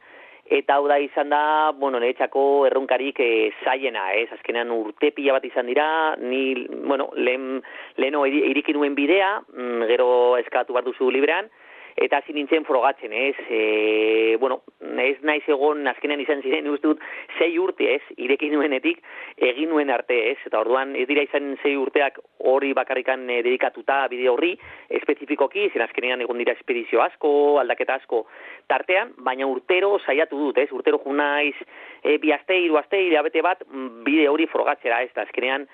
eta 0.49 0.77
hau 0.77 0.87
da 0.87 0.97
izan 1.01 1.29
da, 1.29 1.71
bueno, 1.77 1.99
niretzako 1.99 2.65
erronkarik 2.69 3.19
e, 3.19 3.29
zaiena, 3.63 4.07
ez, 4.15 4.27
azkenean 4.35 4.71
urte 4.71 5.11
pila 5.15 5.37
bat 5.37 5.45
izan 5.45 5.67
dira, 5.67 5.87
ni, 6.21 6.67
bueno, 6.87 7.09
lehen, 7.15 7.61
leheno 7.97 8.25
iriki 8.25 8.75
nuen 8.75 8.95
bidea, 8.95 9.31
mm, 9.53 9.87
gero 9.91 10.09
eskatu 10.39 10.77
bat 10.77 10.87
duzu 10.87 11.11
librean, 11.11 11.49
eta 11.97 12.19
hasi 12.21 12.33
nintzen 12.33 12.65
frogatzen, 12.65 13.13
ez? 13.13 13.35
E, 13.49 14.37
bueno, 14.39 14.61
ez 15.01 15.17
naiz 15.25 15.43
egon 15.49 15.87
azkenean 15.89 16.21
izan 16.21 16.43
ziren 16.45 16.69
uste 16.69 16.91
dut 16.91 17.01
sei 17.39 17.57
urte, 17.57 17.87
ez? 17.95 18.17
Irekin 18.21 18.53
nuenetik 18.53 19.01
egin 19.49 19.71
nuen 19.73 19.89
arte, 19.93 20.17
ez? 20.31 20.37
Eta 20.45 20.61
orduan 20.61 20.93
ez 20.95 21.07
dira 21.09 21.25
izan 21.25 21.55
sei 21.63 21.73
urteak 21.77 22.19
hori 22.53 22.71
bakarrikan 22.77 23.25
e, 23.29 23.41
dedikatuta 23.41 24.03
bide 24.13 24.29
horri 24.29 24.53
espezifikoki, 25.01 25.67
zen 25.73 25.85
azkenean 25.87 26.21
egon 26.21 26.37
dira 26.43 26.53
espedizio 26.57 27.01
asko, 27.01 27.31
aldaketa 27.63 27.97
asko 27.97 28.25
tartean, 28.69 29.15
baina 29.25 29.49
urtero 29.49 29.97
saiatu 30.05 30.37
dut, 30.45 30.61
ez? 30.61 30.69
Urtero 30.71 31.01
ju 31.03 31.17
naiz 31.17 31.55
e, 32.03 32.19
bi 32.21 32.33
aste, 32.35 32.61
hiru 32.61 32.77
aste, 32.77 33.01
bete 33.27 33.41
bat 33.41 33.65
bide 34.05 34.29
hori 34.29 34.45
frogatzera, 34.53 35.01
ez? 35.01 35.11
azkenean 35.17 35.65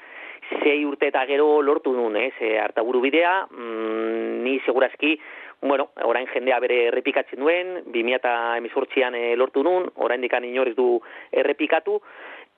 sei 0.62 0.84
urte 0.86 1.08
eta 1.08 1.24
gero 1.28 1.62
lortu 1.62 1.94
duen, 1.96 2.16
ez? 2.20 2.34
E, 2.40 2.58
hartaburu 2.60 3.02
bidea, 3.04 3.34
mm, 3.52 4.44
ni 4.44 4.60
segurazki 4.66 5.18
bueno, 5.64 5.90
orain 6.04 6.28
jendea 6.28 6.60
bere 6.60 6.88
errepikatzen 6.90 7.40
duen, 7.40 7.74
2000 7.88 8.18
eta 8.20 8.34
emisortzian 8.60 9.16
e, 9.16 9.36
lortu 9.40 9.64
nun, 9.64 9.88
orain 10.04 10.22
dikan 10.22 10.44
inorez 10.44 10.76
du 10.76 10.88
errepikatu, 11.32 12.00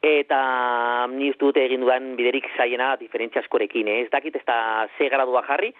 eta 0.05 1.07
ni 1.13 1.31
dute 1.39 1.63
egin 1.65 1.85
dudan 1.85 2.15
biderik 2.17 2.49
zaiena 2.57 2.95
diferentzia 2.99 3.43
askorekin, 3.43 3.87
eh? 3.87 3.99
ez 4.05 4.09
dakit 4.11 4.35
ez 4.35 4.45
da 4.45 4.87
ze 4.97 5.09
gradua 5.09 5.43
jarri, 5.47 5.71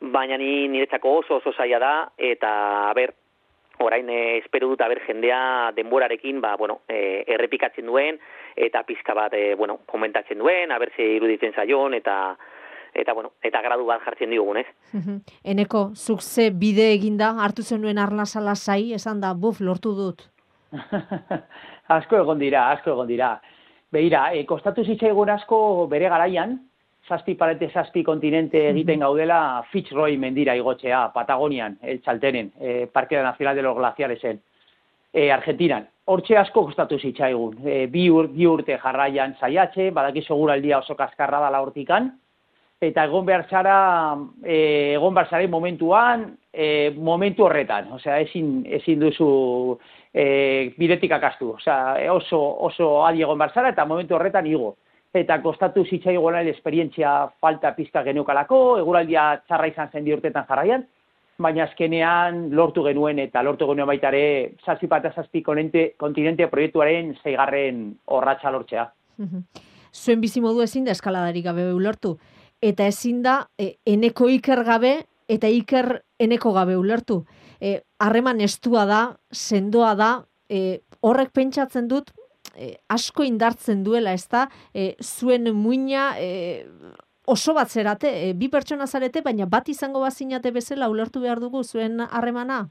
baina 0.00 0.36
ni 0.36 0.66
niretzako 0.68 1.20
oso 1.20 1.38
oso 1.38 1.52
zaila 1.52 1.78
da, 1.78 1.94
eta 2.18 2.50
ber, 2.98 3.14
orain 3.78 4.10
e, 4.10 4.38
espero 4.38 4.68
dut 4.70 4.82
aber 4.82 5.00
jendea 5.06 5.72
denborarekin 5.76 6.40
ba, 6.40 6.56
bueno, 6.56 6.80
e, 6.88 7.22
errepikatzen 7.36 7.86
duen, 7.86 8.18
eta 8.56 8.82
pizka 8.82 9.14
bat 9.14 9.34
e, 9.34 9.54
bueno, 9.54 9.80
komentatzen 9.86 10.38
duen, 10.38 10.72
aber 10.72 10.90
ze 10.96 11.06
iruditzen 11.16 11.54
zaion, 11.54 11.94
eta 11.94 12.36
eta 12.94 13.12
bueno, 13.12 13.32
eta 13.42 13.60
gradu 13.62 13.86
bat 13.86 14.02
jartzen 14.04 14.30
diogun, 14.30 14.60
ez? 14.62 14.66
Eneko, 15.42 15.90
zuk 15.94 16.22
ze 16.22 16.50
bide 16.50 16.92
eginda, 16.92 17.32
hartu 17.44 17.62
zenuen 17.62 17.98
arnazala 17.98 18.54
zai, 18.54 18.92
esan 18.94 19.20
da, 19.20 19.34
buf, 19.34 19.60
lortu 19.60 19.94
dut. 19.98 20.28
asko 21.98 22.20
egon 22.22 22.38
dira, 22.38 22.70
asko 22.70 22.94
egon 22.94 23.10
dira. 23.10 23.34
Beira, 23.94 24.28
e, 24.34 24.44
kostatu 24.46 24.84
zitzaigun 24.84 25.30
asko 25.30 25.58
bere 25.90 26.08
garaian, 26.10 26.56
zazpi 27.08 27.34
parete 27.38 27.68
zazpi 27.72 28.02
kontinente 28.02 28.62
egiten 28.70 29.04
gaudela 29.04 29.62
Fitzroy 29.70 30.16
mendira 30.18 30.54
igotzea, 30.56 31.10
Patagonian, 31.14 31.78
el 31.82 32.00
txaltenen, 32.02 32.52
e, 32.58 32.86
Parque 32.92 33.20
Nacional 33.22 33.56
de 33.56 33.62
los 33.62 33.76
Glaciaresen, 33.76 34.40
e, 35.12 35.30
Argentinan. 35.30 35.88
Hortxe 36.06 36.36
asko 36.36 36.66
kostatu 36.66 36.98
zitzaigun. 36.98 37.60
E, 37.64 37.86
bi, 37.92 38.08
ur, 38.10 38.28
bi 38.32 38.48
urte 38.48 38.78
jarraian 38.82 39.36
zaiatxe, 39.40 39.90
badaki 39.94 40.24
seguraldia 40.24 40.80
oso 40.82 40.96
kaskarra 40.96 41.40
dala 41.40 41.62
hortikan, 41.64 42.10
eta 42.80 43.04
egon 43.04 43.26
behar 43.26 43.46
zara, 43.48 44.16
e, 44.42 44.94
egon 44.94 45.14
behar 45.14 45.28
zara 45.30 45.48
momentuan, 45.48 46.26
e, 46.52 46.90
momentu 46.96 47.44
horretan, 47.46 47.92
osea, 47.92 48.20
ezin, 48.20 48.64
ezin 48.66 49.00
duzu 49.00 49.78
e, 50.12 50.74
bidetik 50.78 51.12
akastu, 51.12 51.54
osea, 51.58 52.12
oso, 52.12 52.40
oso 52.68 53.06
adi 53.06 53.22
egon 53.22 53.38
behar 53.38 53.54
zara, 53.54 53.70
eta 53.74 53.86
momentu 53.86 54.14
horretan 54.14 54.46
igo. 54.46 54.76
Eta 55.14 55.38
kostatu 55.42 55.84
zitzai 55.86 56.16
gona 56.18 56.42
esperientzia 56.42 57.28
falta 57.40 57.70
pizka 57.76 58.02
genukalako, 58.02 58.78
eguraldia 58.80 59.42
txarra 59.46 59.70
izan 59.70 59.92
zen 59.92 60.10
urtetan 60.12 60.46
jarraian, 60.48 60.86
baina 61.38 61.64
azkenean 61.64 62.48
lortu 62.54 62.82
genuen 62.84 63.18
eta 63.18 63.42
lortu 63.42 63.66
genuen 63.70 63.88
baita 63.90 64.10
ere 64.12 64.54
zazpi 64.64 64.86
pata 64.86 65.10
zazpi 65.14 65.42
kontinente 65.42 66.46
proiektuaren 66.50 67.14
zeigarren 67.22 67.94
horratxa 68.06 68.50
lortzea. 68.54 68.88
Zuen 69.94 70.20
bizimodu 70.20 70.62
ezin 70.62 70.84
da 70.84 70.94
eskaladarik 70.94 71.44
gabe 71.44 71.66
lortu 71.78 72.16
eta 72.64 72.86
ezin 72.88 73.22
da 73.24 73.44
e, 73.60 73.74
eneko 73.84 74.30
iker 74.32 74.64
gabe 74.64 74.94
eta 75.28 75.48
iker 75.48 76.00
eneko 76.20 76.52
gabe 76.56 76.76
ulertu. 76.80 77.24
E, 77.60 77.80
harreman 78.00 78.40
estua 78.44 78.84
da, 78.88 79.00
sendoa 79.32 79.94
da, 79.98 80.10
e, 80.48 80.80
horrek 81.04 81.32
pentsatzen 81.36 81.88
dut, 81.88 82.12
e, 82.56 82.74
asko 82.92 83.24
indartzen 83.24 83.82
duela, 83.84 84.12
ez 84.12 84.28
da, 84.28 84.46
e, 84.72 84.94
zuen 85.00 85.50
muina 85.56 86.12
e, 86.20 86.64
oso 87.26 87.54
bat 87.56 87.72
zerate, 87.72 88.10
e, 88.28 88.32
bi 88.36 88.50
pertsona 88.52 88.86
zarete, 88.86 89.24
baina 89.24 89.48
bat 89.50 89.68
izango 89.68 90.04
bazinate 90.04 90.52
bezala 90.52 90.90
ulertu 90.92 91.24
behar 91.24 91.40
dugu 91.40 91.64
zuen 91.64 92.00
harremana? 92.10 92.66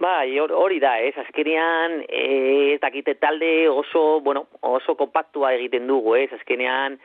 Bai, 0.00 0.38
hori 0.40 0.78
da, 0.80 0.94
ez, 1.04 1.12
azkenean, 1.20 1.98
ez 2.08 2.78
dakite 2.80 3.18
talde 3.20 3.68
oso, 3.68 4.20
bueno, 4.24 4.46
oso 4.64 4.94
kompaktua 4.96 5.52
egiten 5.58 5.90
dugu, 5.90 6.14
ez, 6.16 6.30
azkenean, 6.32 6.96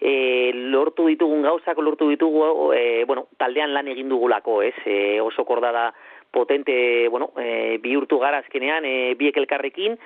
e, 0.00 0.52
lortu 0.54 1.06
ditugun 1.08 1.42
gauzak, 1.42 1.78
lortu 1.78 2.08
ditugu, 2.10 2.72
e, 2.72 3.04
bueno, 3.04 3.28
taldean 3.38 3.74
lan 3.74 3.88
egin 3.88 4.08
dugulako, 4.08 4.62
ez, 4.62 4.76
e, 4.86 5.20
oso 5.20 5.44
kordada 5.44 5.92
potente, 6.30 7.08
bueno, 7.08 7.32
e, 7.40 7.78
bihurtu 7.82 8.18
gara 8.18 8.38
azkenean, 8.38 8.84
e, 8.84 9.14
biek 9.18 9.36
elkarrekin, 9.36 9.98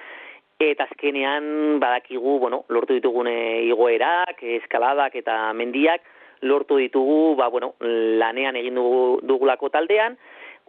eta 0.62 0.86
azkenean 0.90 1.80
badakigu, 1.82 2.38
bueno, 2.38 2.64
lortu 2.68 2.94
ditugun 2.94 3.28
e, 3.28 3.64
igoerak, 3.68 4.42
eskaladak 4.62 5.16
eta 5.18 5.52
mendiak, 5.58 6.04
lortu 6.42 6.78
ditugu, 6.78 7.34
ba, 7.38 7.48
bueno, 7.48 7.74
lanean 7.80 8.56
egin 8.58 8.78
dugu, 8.78 9.20
dugulako 9.26 9.70
taldean, 9.70 10.16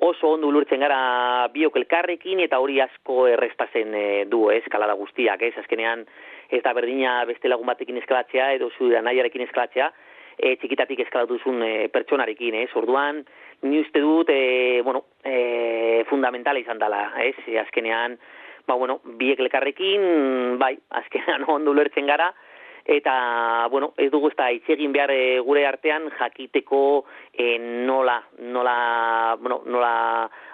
oso 0.04 0.34
ondo 0.36 0.50
lurtzen 0.52 0.82
gara 0.82 1.48
biok 1.54 1.78
elkarrekin 1.80 2.42
eta 2.44 2.60
hori 2.60 2.80
asko 2.82 3.28
errestazen 3.30 3.94
e, 3.96 4.06
du, 4.30 4.48
ez, 4.52 4.64
eskalada 4.64 4.98
guztiak, 5.00 5.42
ez, 5.46 5.54
azkenean, 5.62 6.06
ez 6.54 6.62
da 6.64 6.74
berdina 6.74 7.22
beste 7.26 7.50
lagun 7.50 7.68
batekin 7.70 7.98
eskalatzea 8.02 8.52
edo 8.58 8.70
zu 8.78 8.90
nahiarekin 8.94 9.46
eskalatzea, 9.48 9.90
e, 10.38 10.56
txikitatik 10.62 11.04
eskalatu 11.06 11.40
zuen 11.42 11.62
e, 11.66 11.74
pertsonarekin, 11.94 12.56
ez? 12.64 12.70
Orduan, 12.80 13.24
ni 13.64 13.82
uste 13.82 14.02
dut, 14.04 14.30
e, 14.30 14.82
bueno, 14.86 15.06
e, 15.24 16.04
fundamentala 16.10 16.62
izan 16.62 16.82
dela, 16.82 17.06
ez? 17.24 17.36
E, 17.48 17.58
azkenean, 17.62 18.18
ba, 18.68 18.78
bueno, 18.80 19.00
biek 19.20 19.42
lekarrekin, 19.44 20.58
bai, 20.62 20.76
azkenean 21.02 21.48
ondo 21.56 21.74
lertzen 21.74 22.10
gara, 22.10 22.32
eta 22.86 23.68
bueno, 23.72 23.94
ez 23.98 24.10
dugu 24.12 24.28
ezta 24.28 24.50
itzegin 24.52 24.92
behar 24.92 25.12
e, 25.12 25.40
gure 25.40 25.66
artean 25.66 26.10
jakiteko 26.20 27.06
e, 27.32 27.58
nola 27.88 28.18
nola 28.40 29.38
bueno, 29.40 29.62
nola 29.66 29.94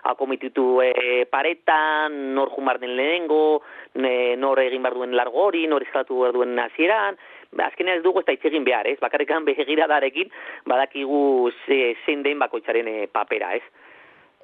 akomititu 0.04 0.82
e, 0.84 1.26
paretan, 1.32 2.36
nor 2.36 2.54
jumar 2.54 2.80
den 2.80 2.96
lehenengo, 2.96 3.62
ne, 3.96 4.36
nor 4.38 4.62
egin 4.62 4.84
behar 4.84 4.96
duen 4.96 5.16
largo 5.18 5.50
hori, 5.50 5.66
nor 5.68 5.84
eskalatu 5.84 6.22
behar 6.22 6.38
duen 6.38 6.56
nazieran, 6.56 7.18
ba, 7.52 7.68
azkenean 7.68 8.00
ez 8.00 8.06
dugu 8.06 8.22
ez 8.22 8.28
da 8.28 8.38
itzegin 8.38 8.64
behar, 8.64 8.88
ez? 8.88 9.00
Bakarrikan 9.02 9.46
behegira 9.50 9.90
darekin, 9.90 10.32
badakigu 10.70 11.52
ze, 11.66 11.96
zein 12.06 12.24
den 12.24 12.40
bakoitzaren 12.40 12.88
e, 12.88 12.98
papera, 13.12 13.56
ez? 13.58 13.64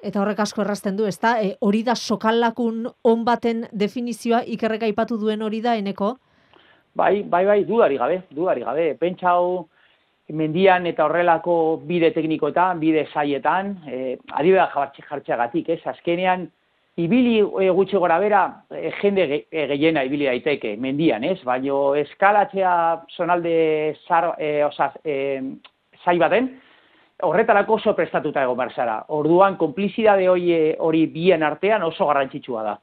Eta 0.04 0.20
horrek 0.20 0.42
asko 0.44 0.60
errazten 0.62 0.96
du, 0.98 1.06
ezta? 1.08 1.38
E, 1.40 1.54
hori 1.64 1.82
da 1.86 1.94
sokallakun 1.96 2.84
on 3.04 3.24
baten 3.24 3.64
definizioa 3.72 4.42
ikerreka 4.44 4.86
aipatu 4.90 5.16
duen 5.22 5.42
hori 5.42 5.62
da 5.64 5.76
eneko? 5.80 6.16
Bai, 6.96 7.22
bai, 7.28 7.44
bai, 7.44 7.64
dudari 7.68 7.98
gabe, 8.00 8.22
dudari 8.32 8.62
gabe. 8.64 8.94
Pentsau 8.96 9.66
mendian 10.32 10.86
eta 10.88 11.04
horrelako 11.04 11.56
bide 11.84 12.08
teknikoetan, 12.14 12.80
bide 12.80 13.02
saietan, 13.12 13.74
eh, 13.86 14.16
adibera 14.32 14.70
jartxeagatik, 14.72 15.68
ez? 15.74 15.82
Azkenean, 15.92 16.46
ibili 16.96 17.36
e, 17.42 17.68
gutxi 17.76 18.00
gora 18.00 18.16
bera, 18.18 18.40
e, 18.72 18.90
jende 19.02 19.26
ge, 19.28 19.40
e, 19.52 19.66
gehiena 19.74 20.06
ibili 20.08 20.24
daiteke 20.30 20.72
mendian, 20.80 21.24
ez? 21.24 21.36
Baina 21.44 21.82
eskalatzea 22.00 22.72
zonalde 23.12 23.58
zar, 24.08 24.32
e, 24.40 24.64
osaz, 24.64 24.94
e, 25.04 25.42
zai 26.02 26.16
baten, 26.18 26.48
horretarako 27.28 27.76
oso 27.76 27.94
prestatuta 27.94 28.42
egon 28.48 28.56
barzara. 28.56 29.02
Orduan, 29.12 29.60
konplizidade 29.60 30.30
hori, 30.32 30.48
hori 30.80 31.06
bien 31.12 31.44
artean 31.44 31.84
oso 31.84 32.08
garrantzitsua 32.08 32.64
da 32.64 32.78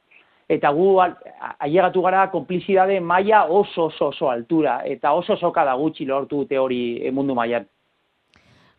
eta 0.48 0.70
gu 0.70 0.88
ailegatu 1.00 2.02
gara 2.02 2.26
konplizidade 2.30 3.00
maila 3.00 3.44
oso 3.44 3.86
oso 3.86 4.08
oso 4.08 4.30
altura 4.30 4.80
eta 4.84 5.12
oso 5.12 5.36
soka 5.36 5.64
da 5.64 5.74
gutxi 5.74 6.04
lortu 6.04 6.42
dute 6.44 6.58
hori 6.58 6.98
e, 7.02 7.10
mundu 7.10 7.34
mailan. 7.34 7.66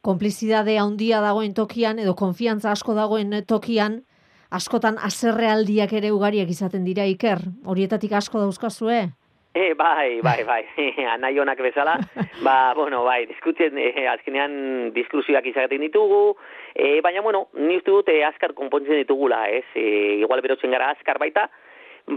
Konplizidade 0.02 0.78
handia 0.78 1.22
dagoen 1.22 1.54
tokian 1.54 2.00
edo 2.00 2.14
konfiantza 2.14 2.72
asko 2.72 2.94
dagoen 2.94 3.34
tokian 3.48 4.04
askotan 4.52 4.98
aserrealdiak 5.02 5.94
ere 5.94 6.12
ugariak 6.12 6.50
izaten 6.50 6.86
dira 6.86 7.06
iker. 7.10 7.42
Horietatik 7.66 8.14
asko 8.14 8.40
dauzkazue? 8.40 9.10
E, 9.64 9.74
bai, 9.74 10.20
bai, 10.20 10.44
bai, 10.44 10.64
anai 11.16 11.38
honak 11.40 11.62
bezala, 11.64 11.96
ba, 12.44 12.74
bueno, 12.76 13.06
bai, 13.06 13.26
diskutzen, 13.26 13.78
e, 13.80 14.04
azkenean 14.12 14.92
diskusioak 14.92 15.46
izaten 15.48 15.80
ditugu, 15.80 16.36
e, 16.76 17.00
baina, 17.00 17.22
bueno, 17.24 17.46
ni 17.54 17.78
uste 17.80 17.94
dut, 17.94 18.10
e, 18.12 18.18
azkar 18.28 18.52
konpontzen 18.54 19.00
ditugula, 19.00 19.46
ez, 19.48 19.64
e, 19.74 20.20
igual 20.20 20.44
berotzen 20.44 20.76
gara 20.76 20.90
azkar 20.92 21.22
baita, 21.24 21.48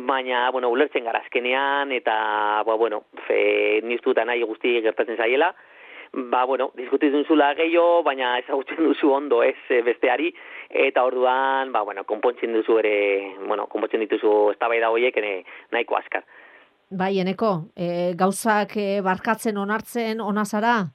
baina, 0.09 0.49
bueno, 0.51 0.73
ulertzen 0.75 1.07
gara 1.07 1.23
azkenean, 1.23 1.95
eta, 1.95 2.17
ba, 2.67 2.75
bueno, 2.75 3.05
fe, 3.29 3.85
ni 3.87 3.95
uste 3.95 4.11
dut 4.11 4.23
anai 4.25 4.41
guzti 4.43 4.75
gertatzen 4.83 5.23
zaiela, 5.23 5.53
ba, 6.35 6.43
bueno, 6.43 6.73
diskutitzen 6.75 7.23
zula 7.23 7.53
gehiago, 7.55 8.03
baina 8.03 8.33
ezagutzen 8.43 8.83
duzu 8.83 9.15
ondo, 9.15 9.45
ez, 9.47 9.55
besteari, 9.87 10.33
eta 10.89 11.07
orduan, 11.07 11.71
ba, 11.71 11.87
bueno, 11.87 12.03
konpontzen 12.03 12.59
duzu 12.59 12.83
ere, 12.83 12.99
bueno, 13.47 13.71
konpontzen 13.71 14.03
dituzu 14.09 14.35
eztabaida 14.57 14.91
horiek, 14.91 15.23
nahiko 15.71 16.03
azkar. 16.03 16.27
Bai, 16.91 17.19
eneko, 17.21 17.69
e, 17.77 18.15
gauzak 18.17 18.77
e, 18.81 19.01
barkatzen 19.05 19.59
onartzen 19.61 20.23
onazara? 20.25 20.87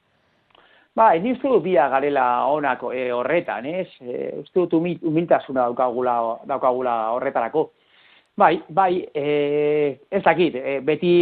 Ba, 0.98 1.12
ni 1.22 1.34
uste 1.36 1.48
dut 1.50 1.62
bia 1.66 1.86
garela 1.90 2.48
onako 2.50 2.92
e, 2.94 3.12
horretan, 3.14 3.66
ez? 3.70 3.88
E, 4.02 4.32
uste 4.42 4.58
dut 4.60 4.74
humil- 4.74 5.02
humiltasuna 5.06 5.68
daukagula, 5.68 6.16
daukagula 6.50 6.96
horretarako. 7.14 7.68
Bai, 8.38 8.56
bai, 8.70 9.06
e, 9.14 10.00
ez 10.10 10.24
dakit, 10.26 10.56
e, 10.58 10.80
beti 10.82 11.14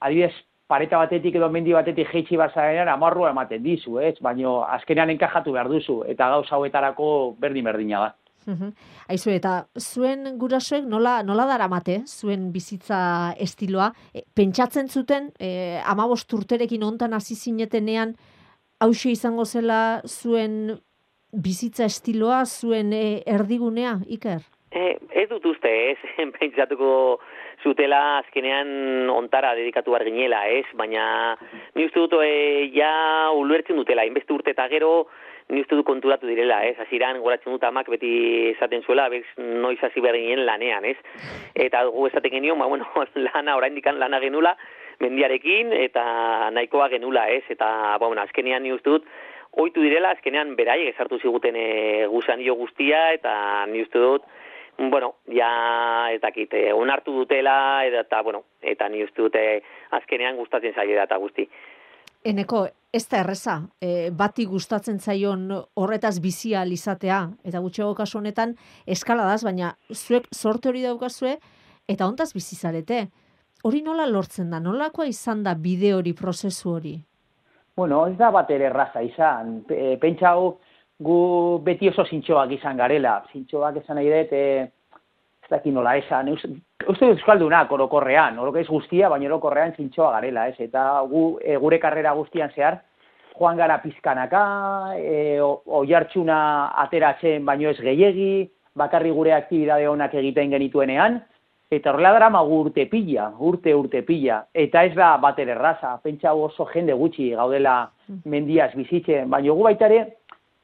adibidez 0.00 0.34
pareta 0.68 1.00
batetik 1.00 1.38
edo 1.40 1.48
mendi 1.48 1.72
batetik 1.72 2.12
jeitsi 2.12 2.36
bazarean 2.36 2.88
amarrua 2.92 3.30
ematen 3.32 3.62
dizu, 3.64 3.96
ez? 4.04 4.18
Baina 4.20 4.58
azkenean 4.76 5.08
enkajatu 5.16 5.56
behar 5.56 5.72
duzu, 5.72 6.02
eta 6.04 6.28
gauza 6.28 6.56
hauetarako 6.56 7.36
berdin-berdina 7.40 8.04
da. 8.04 8.14
Mhm. 8.48 8.72
Aizu, 9.12 9.30
eta 9.34 9.52
zuen 9.76 10.24
gurasoek 10.40 10.86
nola, 10.88 11.18
nola 11.22 11.44
daramate, 11.50 12.00
zuen 12.06 12.48
bizitza 12.54 13.00
estiloa? 13.44 13.90
E, 14.14 14.24
pentsatzen 14.34 14.88
zuten, 14.88 15.30
e, 15.38 15.80
amabost 15.84 16.32
urterekin 16.32 16.86
ontan 16.86 17.12
hasi 17.12 17.36
zinetenean, 17.36 18.16
hause 18.80 19.12
izango 19.12 19.44
zela 19.44 20.00
zuen 20.06 20.78
bizitza 21.32 21.84
estiloa, 21.84 22.44
zuen 22.46 22.94
e, 22.96 23.22
erdigunea, 23.26 23.98
Iker? 24.16 24.40
E, 24.72 24.96
ez 25.12 25.28
dut 25.28 25.44
uste, 25.52 25.74
ez, 25.92 25.98
pentsatuko 26.40 27.20
zutela 27.64 28.00
azkenean 28.22 29.10
ontara 29.10 29.54
dedikatu 29.58 29.92
behar 29.92 30.06
ginela, 30.08 30.46
ez, 30.48 30.64
baina 30.78 31.36
ni 31.76 31.84
uste 31.84 32.00
dut 32.00 32.16
e, 32.24 32.70
ja 32.72 33.28
ulertzen 33.36 33.76
dutela, 33.76 34.08
inbeste 34.08 34.32
urte 34.32 34.56
eta 34.56 34.70
gero 34.72 35.08
ni 35.48 35.62
uste 35.62 35.76
dut 35.78 35.86
konturatu 35.88 36.28
direla, 36.28 36.60
ez, 36.68 36.76
aziran 36.82 37.20
goratzen 37.24 37.54
dut 37.54 37.64
amak 37.64 37.88
beti 37.88 38.10
esaten 38.50 38.82
zuela, 38.84 39.08
bez, 39.12 39.24
noiz 39.38 39.78
hasi 39.82 40.02
behar 40.04 40.18
ginen 40.18 40.44
lanean, 40.46 40.84
ez, 40.84 40.96
eta 41.54 41.84
gu 41.88 42.06
esaten 42.10 42.34
genio, 42.34 42.56
ba, 42.56 42.68
bueno, 42.68 42.88
lana, 43.28 43.56
oraindik 43.56 43.88
lana 43.96 44.20
genula, 44.20 44.56
mendiarekin, 45.00 45.72
eta 45.72 46.50
nahikoa 46.52 46.90
genula, 46.92 47.28
ez, 47.32 47.44
eta, 47.48 47.70
ba, 47.96 48.06
bueno, 48.06 48.22
azkenean 48.22 48.62
ni 48.62 48.74
uste 48.74 48.90
dut, 48.90 49.08
oitu 49.58 49.80
direla, 49.80 50.12
azkenean 50.12 50.52
beraiek 50.56 50.92
esartu 50.92 51.18
ziguten 51.18 51.56
e, 51.56 51.68
gusanio 52.12 52.54
guztia, 52.58 53.08
eta 53.16 53.32
ni 53.72 53.82
uste 53.86 54.04
dut, 54.04 54.28
bueno, 54.78 55.16
ja 55.26 56.06
ez 56.12 56.20
dakit, 56.22 56.52
eh, 56.54 56.72
onartu 56.72 57.12
dutela 57.12 57.84
eta, 57.84 58.22
bueno, 58.22 58.44
eta 58.62 58.88
ni 58.88 59.02
uste 59.02 59.22
dute 59.22 59.42
azkenean 59.90 60.36
gustatzen 60.36 60.74
zaio 60.74 61.00
eta 61.02 61.16
guzti. 61.18 61.48
Eneko, 62.28 62.66
ez 62.92 63.04
da 63.08 63.22
erreza, 63.22 63.54
e, 63.80 64.10
bati 64.12 64.44
gustatzen 64.48 64.98
zaion 65.00 65.46
horretaz 65.80 66.18
bizia 66.20 66.64
izatea 66.68 67.20
eta 67.46 67.60
gutxego 67.64 67.94
kasu 67.96 68.18
honetan 68.18 68.54
eskaladaz, 68.86 69.42
baina 69.46 69.70
zuek 69.94 70.26
sorte 70.34 70.68
hori 70.68 70.82
daukazue 70.84 71.38
eta 71.88 72.06
hontaz 72.08 72.32
bizi 72.36 72.56
zarete. 72.56 73.06
Hori 73.64 73.80
nola 73.82 74.04
lortzen 74.06 74.50
da? 74.52 74.60
Nolakoa 74.60 75.06
izan 75.08 75.42
da 75.42 75.54
bide 75.54 75.94
hori, 75.96 76.12
prozesu 76.14 76.74
hori? 76.76 76.94
Bueno, 77.76 78.04
ez 78.06 78.16
da 78.18 78.28
bat 78.34 78.50
ere 78.50 78.68
erraza 78.68 79.00
izan. 79.02 79.62
Pe- 79.66 79.96
Pentsa 80.02 80.34
hau, 80.34 80.58
gu 81.00 81.18
beti 81.64 81.88
oso 81.88 82.04
zintxoak 82.04 82.52
izan 82.58 82.76
garela. 82.76 83.22
Zintxoak 83.32 83.80
esan 83.82 83.96
nahi 83.98 84.10
dut, 84.12 84.32
e, 84.32 84.70
ez 85.42 85.50
dakit 85.50 85.72
nola 85.74 85.96
esan. 85.96 86.28
Uste 86.88 87.04
euskaldunak 87.12 87.72
orokorrean, 87.72 88.38
orok 88.40 88.62
ez 88.62 88.66
guztia, 88.68 89.10
baina 89.12 89.26
orokorrean 89.28 89.74
zintxoa 89.76 90.12
garela, 90.14 90.46
ez? 90.48 90.54
Eta 90.64 90.84
gu, 91.10 91.24
e, 91.44 91.56
gure 91.60 91.78
karrera 91.82 92.14
guztian 92.16 92.48
zehar, 92.56 92.78
joan 93.38 93.58
gara 93.60 93.76
pizkanaka, 93.82 94.44
e, 94.96 95.40
o- 95.44 95.60
oihartzuna 95.80 96.38
ateratzen 96.84 97.44
baino 97.44 97.68
ez 97.68 97.76
gehiegi, 97.76 98.48
bakarri 98.74 99.10
gure 99.12 99.34
aktibidade 99.34 99.88
onak 99.88 100.14
egiten 100.14 100.50
genituenean, 100.50 101.18
eta 101.70 101.90
horrela 101.92 102.14
dara 102.16 102.30
magu 102.32 102.62
urte 102.62 102.86
pila, 102.88 103.34
urte 103.38 103.74
urte 103.76 104.00
pila, 104.02 104.38
eta 104.54 104.84
ez 104.88 104.94
da 104.96 105.10
bater 105.20 105.50
erraza, 105.52 105.98
pentsa 106.02 106.32
oso 106.32 106.64
jende 106.72 106.94
gutxi 106.96 107.34
gaudela 107.36 107.90
mendiaz 108.24 108.70
bizitzen, 108.74 109.28
baina 109.28 109.52
gu 109.52 109.66
baita 109.66 109.90
ere, 109.90 110.14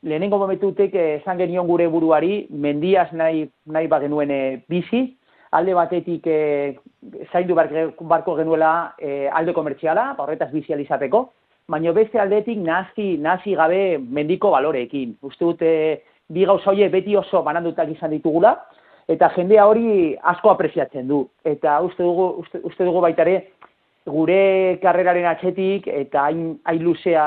lehenengo 0.02 0.38
momentutek 0.38 0.94
eh, 0.94 1.20
esan 1.20 1.36
genion 1.36 1.66
gure 1.68 1.86
buruari, 1.88 2.46
mendiaz 2.50 3.10
nahi, 3.12 3.44
nahi 3.66 3.86
bagenuen 3.92 4.30
eh, 4.30 4.62
bizi, 4.68 5.02
alde 5.54 5.74
batetik 5.74 6.26
e, 6.26 6.76
zaindu 7.32 7.54
barko 7.54 8.36
genuela 8.36 8.94
e, 8.98 9.28
alde 9.28 9.54
komertziala, 9.54 10.14
horretaz 10.18 10.50
bizializateko, 10.52 11.24
baina 11.70 11.92
beste 11.96 12.20
aldetik 12.20 12.58
nazi, 12.60 13.14
nazi 13.18 13.54
gabe 13.56 13.98
mendiko 13.98 14.50
baloreekin. 14.52 15.16
Uste 15.22 15.44
dute 15.44 15.70
bi 16.28 16.44
gauza 16.44 16.72
horiek 16.72 16.92
beti 16.92 17.16
oso 17.16 17.42
banandutak 17.46 17.90
izan 17.94 18.12
ditugula, 18.16 18.56
eta 19.08 19.30
jendea 19.36 19.66
hori 19.68 20.14
asko 20.34 20.50
apreziatzen 20.50 21.08
du. 21.08 21.24
Eta 21.44 21.78
uste 21.86 22.02
dugu, 22.02 22.30
uste, 22.44 22.60
uste 22.64 22.88
dugu 22.88 23.02
baita 23.04 23.24
ere, 23.26 23.36
gure 24.04 24.78
karreraren 24.82 25.26
atxetik 25.30 25.86
eta 25.88 26.26
hain, 26.28 26.58
hain 26.68 26.82
luzea 26.84 27.24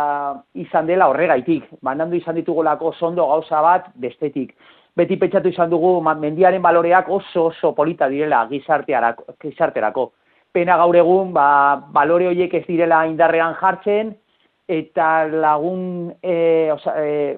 izan 0.53 0.89
dela 0.89 1.07
horregaitik. 1.09 1.65
Banandu 1.81 2.19
izan 2.19 2.37
ditugulako 2.37 2.93
sondo 2.99 3.25
gauza 3.31 3.61
bat 3.65 3.89
bestetik. 3.95 4.53
Beti 4.97 5.17
pentsatu 5.21 5.51
izan 5.53 5.69
dugu 5.69 5.99
mendiaren 6.01 6.61
baloreak 6.61 7.09
oso 7.09 7.47
oso 7.51 7.73
polita 7.75 8.07
direla 8.09 8.47
gizartearako. 8.49 9.35
gizarterako. 9.41 10.11
Pena 10.51 10.77
gaur 10.77 10.95
egun, 10.95 11.33
ba, 11.33 11.75
balore 11.93 12.27
horiek 12.27 12.53
ez 12.53 12.65
direla 12.65 13.05
indarrean 13.05 13.53
jartzen, 13.59 14.15
eta 14.67 15.27
lagun, 15.27 16.13
e, 16.23 16.71
oza, 16.73 16.95
e, 16.97 17.37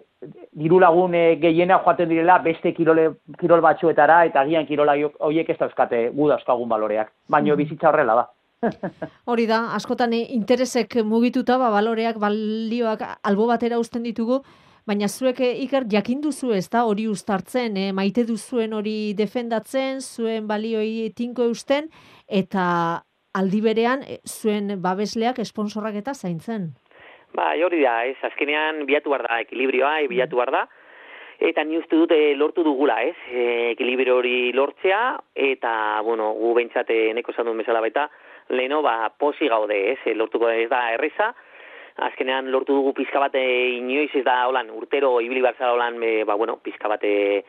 diru 0.56 0.80
lagun 0.80 1.16
e, 1.16 1.36
gehiena 1.42 1.82
joaten 1.84 2.10
direla 2.10 2.38
beste 2.46 2.74
kirole, 2.74 3.10
kirol 3.40 3.62
batzuetara, 3.62 4.24
eta 4.30 4.42
agian 4.42 4.66
kirola 4.66 4.96
horiek 5.20 5.50
ez 5.50 5.58
dauzkate 5.60 6.10
gu 6.16 6.30
dauzkagun 6.30 6.70
baloreak. 6.70 7.12
Baina 7.30 7.56
bizitza 7.60 7.90
horrela 7.90 8.16
da. 8.22 8.28
Hori 9.32 9.46
da, 9.48 9.60
askotan 9.76 10.14
eh, 10.14 10.26
interesek 10.36 10.98
mugituta, 11.08 11.58
ba, 11.58 11.70
baloreak, 11.76 12.20
balioak 12.20 13.06
albo 13.24 13.48
batera 13.48 13.80
uzten 13.80 14.04
ditugu, 14.04 14.42
baina 14.90 15.08
zuek 15.08 15.44
eh, 15.46 15.54
Iker 15.66 15.86
jakin 15.92 16.22
duzu 16.24 16.54
ez 16.56 16.66
da 16.74 16.86
hori 16.90 17.06
uztartzen, 17.10 17.78
eh? 17.78 17.92
maite 17.94 18.26
duzuen 18.26 18.74
hori 18.74 19.14
defendatzen, 19.18 20.02
zuen 20.02 20.48
balioi 20.50 21.12
tinko 21.18 21.46
eusten, 21.52 21.92
eta 22.26 22.66
aldi 23.38 23.62
berean 23.62 24.06
eh, 24.08 24.18
zuen 24.26 24.80
babesleak 24.82 25.42
esponsorrak 25.46 26.00
eta 26.02 26.16
zaintzen. 26.16 26.72
Ba, 27.38 27.52
hori 27.66 27.84
da, 27.84 28.00
ez, 28.10 28.18
azkenean 28.26 28.86
bilatu 28.90 29.14
behar 29.14 29.28
da, 29.28 29.42
ekilibrioa, 29.46 30.00
e, 30.02 30.08
bilatu 30.10 30.40
behar 30.40 30.52
da, 30.56 30.64
eta 31.52 31.64
ni 31.64 31.78
uste 31.78 32.00
dut 32.00 32.12
e, 32.16 32.34
lortu 32.40 32.66
dugula, 32.66 32.98
ez, 33.06 33.18
e, 33.30 33.44
ekilibrio 33.76 34.18
hori 34.24 34.50
lortzea, 34.58 35.04
eta, 35.52 35.74
bueno, 36.08 36.32
gu 36.40 36.56
behintzate 36.58 36.98
neko 37.20 37.36
esan 37.36 37.46
duen 37.46 37.62
bezala 37.62 37.84
baita, 37.86 38.08
leheno, 38.50 38.82
ba, 38.82 39.12
posi 39.22 39.52
gaude, 39.54 39.78
ez, 39.94 40.18
lortuko 40.18 40.50
ez 40.50 40.66
da 40.74 40.88
erreza, 40.96 41.30
azkenean 42.08 42.52
lortu 42.52 42.76
dugu 42.78 42.94
pizka 42.98 43.20
bat 43.20 43.36
e, 43.36 43.46
inoiz 43.78 44.12
ez 44.16 44.26
da, 44.26 44.42
holan, 44.48 44.70
urtero 44.76 45.20
ibili 45.22 45.42
behar 45.42 45.58
zara 45.58 45.74
holan, 45.74 46.02
e, 46.04 46.24
ba, 46.24 46.36
bueno, 46.40 46.58
pizka 46.64 46.88
bat 46.92 47.04
e, 47.04 47.44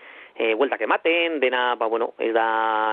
bueltak 0.57 0.81
ematen, 0.87 1.39
dena, 1.41 1.75
ba, 1.77 1.87
bueno, 1.87 2.15
ez 2.19 2.33
da, 2.35 2.47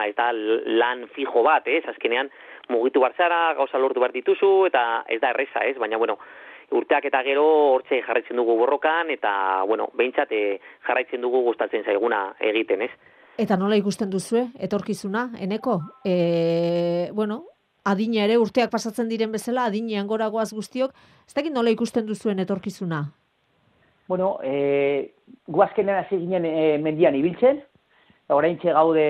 ez 0.08 0.16
da 0.18 0.32
lan 0.34 1.08
fijo 1.16 1.44
bat, 1.46 1.68
ez, 1.68 1.84
azkenean 1.88 2.30
mugitu 2.70 3.00
behar 3.00 3.16
zara, 3.16 3.42
gauza 3.56 3.80
lortu 3.80 4.04
behar 4.04 4.16
dituzu, 4.16 4.52
eta 4.68 5.04
ez 5.08 5.22
da 5.22 5.32
erreza, 5.32 5.64
ez, 5.64 5.78
baina, 5.80 5.98
bueno, 5.98 6.18
urteak 6.76 7.06
eta 7.08 7.22
gero 7.24 7.46
hortxe 7.74 8.02
jarraitzen 8.04 8.40
dugu 8.40 8.58
borrokan, 8.60 9.12
eta, 9.14 9.64
bueno, 9.68 9.88
behintzat 9.96 10.32
e, 10.36 10.42
jarraitzen 10.88 11.24
dugu 11.24 11.46
gustatzen 11.48 11.86
zaiguna 11.86 12.34
egiten, 12.52 12.84
ez? 12.88 12.92
Eta 13.38 13.56
nola 13.56 13.78
ikusten 13.78 14.10
duzue, 14.10 14.48
etorkizuna, 14.60 15.30
eneko? 15.46 15.78
E, 16.04 17.12
bueno, 17.14 17.44
adina 17.92 18.26
ere 18.26 18.38
urteak 18.42 18.72
pasatzen 18.74 19.08
diren 19.10 19.32
bezala, 19.32 19.68
adinean 19.70 20.08
goragoaz 20.08 20.52
guztiok, 20.54 20.94
ez 21.28 21.34
dakit 21.36 21.54
nola 21.54 21.74
ikusten 21.74 22.06
duzuen 22.08 22.40
etorkizuna? 22.44 23.06
Bueno, 24.08 24.38
e, 24.44 25.14
gu 25.48 25.64
azkenean 25.64 26.04
hasi 26.04 26.20
ginen 26.20 26.46
e, 26.48 26.78
mendian 26.84 27.16
ibiltzen, 27.16 27.62
oraintxe 28.36 28.74
gaude 28.76 29.08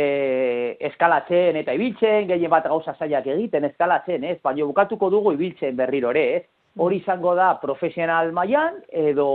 eskalatzen 0.90 1.58
eta 1.58 1.74
ibiltzen, 1.74 2.28
gehien 2.30 2.54
bat 2.54 2.68
gauza 2.70 2.94
zailak 2.98 3.28
egiten 3.34 3.66
eskalatzen, 3.70 4.24
ez? 4.24 4.38
Baina 4.44 4.66
bukatuko 4.70 5.10
dugu 5.14 5.34
ibiltzen 5.34 5.78
berriro 5.78 6.14
ere, 6.14 6.26
ez? 6.38 6.44
Hori 6.78 7.00
izango 7.02 7.34
da 7.38 7.56
profesional 7.62 8.30
mailan 8.34 8.78
edo 8.94 9.30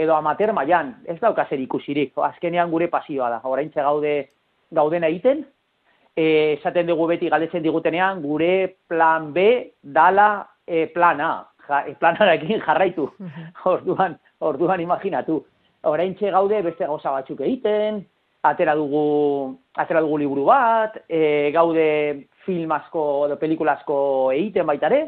edo 0.00 0.14
amateur 0.16 0.52
mailan, 0.56 0.94
ez 1.06 1.18
dauka 1.20 1.44
zer 1.48 1.60
ikusirik. 1.60 2.14
Azkenean 2.30 2.70
gure 2.72 2.88
pasioa 2.88 3.28
da. 3.30 3.40
Oraintxe 3.44 3.82
gaude 3.84 4.14
gaudena 4.74 5.10
egiten, 5.10 5.44
esaten 6.16 6.86
dugu 6.86 7.06
beti 7.10 7.28
galdetzen 7.30 7.62
digutenean, 7.62 8.22
gure 8.22 8.76
plan 8.88 9.32
B 9.32 9.72
dala 9.82 10.46
e, 10.66 10.86
plan 10.86 11.20
A. 11.20 11.32
Ja, 11.68 11.84
e, 11.86 11.94
planarekin 11.94 12.60
jarraitu. 12.66 13.08
Orduan, 13.64 14.18
orduan 14.40 14.80
imaginatu. 14.80 15.44
Oraintxe 15.86 16.30
gaude 16.30 16.62
beste 16.62 16.86
gauza 16.86 17.12
batzuk 17.14 17.40
egiten, 17.40 18.02
atera 18.42 18.74
dugu, 18.74 19.56
atera 19.76 20.02
dugu 20.04 20.18
liburu 20.18 20.44
bat, 20.48 20.98
e, 21.08 21.50
gaude 21.54 22.26
film 22.44 22.72
asko 22.72 23.26
edo 23.28 23.38
pelikula 23.40 23.78
asko 23.78 23.96
egiten 24.34 24.66
baitare, 24.68 25.00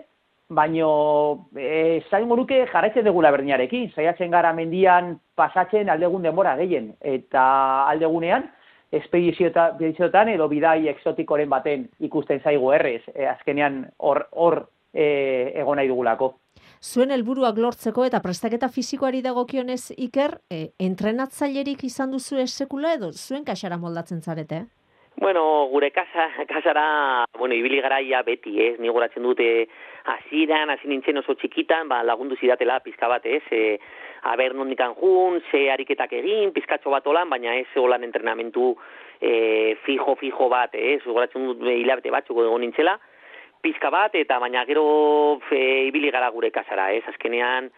baino 0.53 1.49
e, 1.57 2.03
zain 2.11 2.29
moruke 2.29 2.63
jarraitzen 2.73 3.07
dugula 3.09 3.33
berdinarekin, 3.33 3.91
saiatzen 3.97 4.33
gara 4.33 4.53
mendian 4.53 5.17
pasatzen 5.37 5.91
aldegun 5.93 6.25
denbora 6.29 6.55
gehien, 6.61 6.93
eta 7.01 7.45
aldegunean, 7.89 8.49
espedizioetan 8.93 10.29
edo 10.35 10.49
bidai 10.49 10.89
exotikoren 10.93 11.51
baten 11.51 11.89
ikusten 12.01 12.43
zaigu 12.45 12.73
errez, 12.77 13.03
e, 13.15 13.27
azkenean 13.27 13.87
hor, 13.99 14.27
hor 14.33 14.67
e, 14.93 15.53
egon 15.55 15.81
nahi 15.81 15.89
dugulako. 15.89 16.35
zuen 16.83 17.11
helburuak 17.15 17.59
lortzeko 17.59 18.05
eta 18.05 18.21
prestaketa 18.21 18.69
fisikoari 18.69 19.23
dagokionez 19.23 19.93
iker, 19.97 20.41
e, 20.51 20.73
entrenatzailerik 20.79 21.85
izan 21.85 22.11
duzu 22.11 22.39
esekula 22.39 22.95
edo 22.95 23.13
zuen 23.13 23.45
kaxara 23.45 23.79
moldatzen 23.79 24.21
zarete? 24.21 24.67
Bueno, 25.17 25.67
gure 25.67 25.91
kasa, 25.91 26.31
kasara, 26.49 27.25
bueno, 27.39 27.55
ibili 27.55 27.81
garaia 27.81 28.23
beti, 28.23 28.57
ez, 28.65 28.79
ni 28.81 28.89
goratzen 28.89 29.23
dute 29.23 29.69
hasieran 30.09 30.73
hasi 30.73 30.89
nintzen 30.89 31.21
oso 31.21 31.37
txikitan, 31.39 31.87
ba, 31.89 32.01
lagundu 32.03 32.37
zidatela 32.41 32.81
pizka 32.81 33.11
bat, 33.13 33.27
ez, 33.27 33.43
e, 33.53 33.79
aber 34.33 34.57
nondikan 34.57 34.97
jun, 34.97 35.41
ze 35.51 35.69
ariketak 35.71 36.17
egin, 36.17 36.51
pizkatxo 36.57 36.91
bat 36.91 37.07
olan, 37.07 37.31
baina 37.31 37.55
ez 37.61 37.69
holan 37.77 38.09
entrenamentu 38.09 38.73
e, 39.21 39.77
fijo, 39.85 40.17
fijo 40.17 40.49
bat, 40.51 40.75
ez, 40.75 41.03
goratzen 41.05 41.47
dut 41.51 41.63
hilabete 41.71 42.11
batzuk 42.11 42.41
egon 42.43 42.65
nintzela, 42.65 42.97
pizka 43.63 43.93
bat, 43.95 44.17
eta 44.19 44.41
baina 44.43 44.65
gero 44.67 45.39
fe, 45.51 45.63
ibili 45.93 46.11
gara 46.11 46.33
gure 46.35 46.51
kasara, 46.51 46.91
ez, 46.97 47.05
azkenean, 47.13 47.71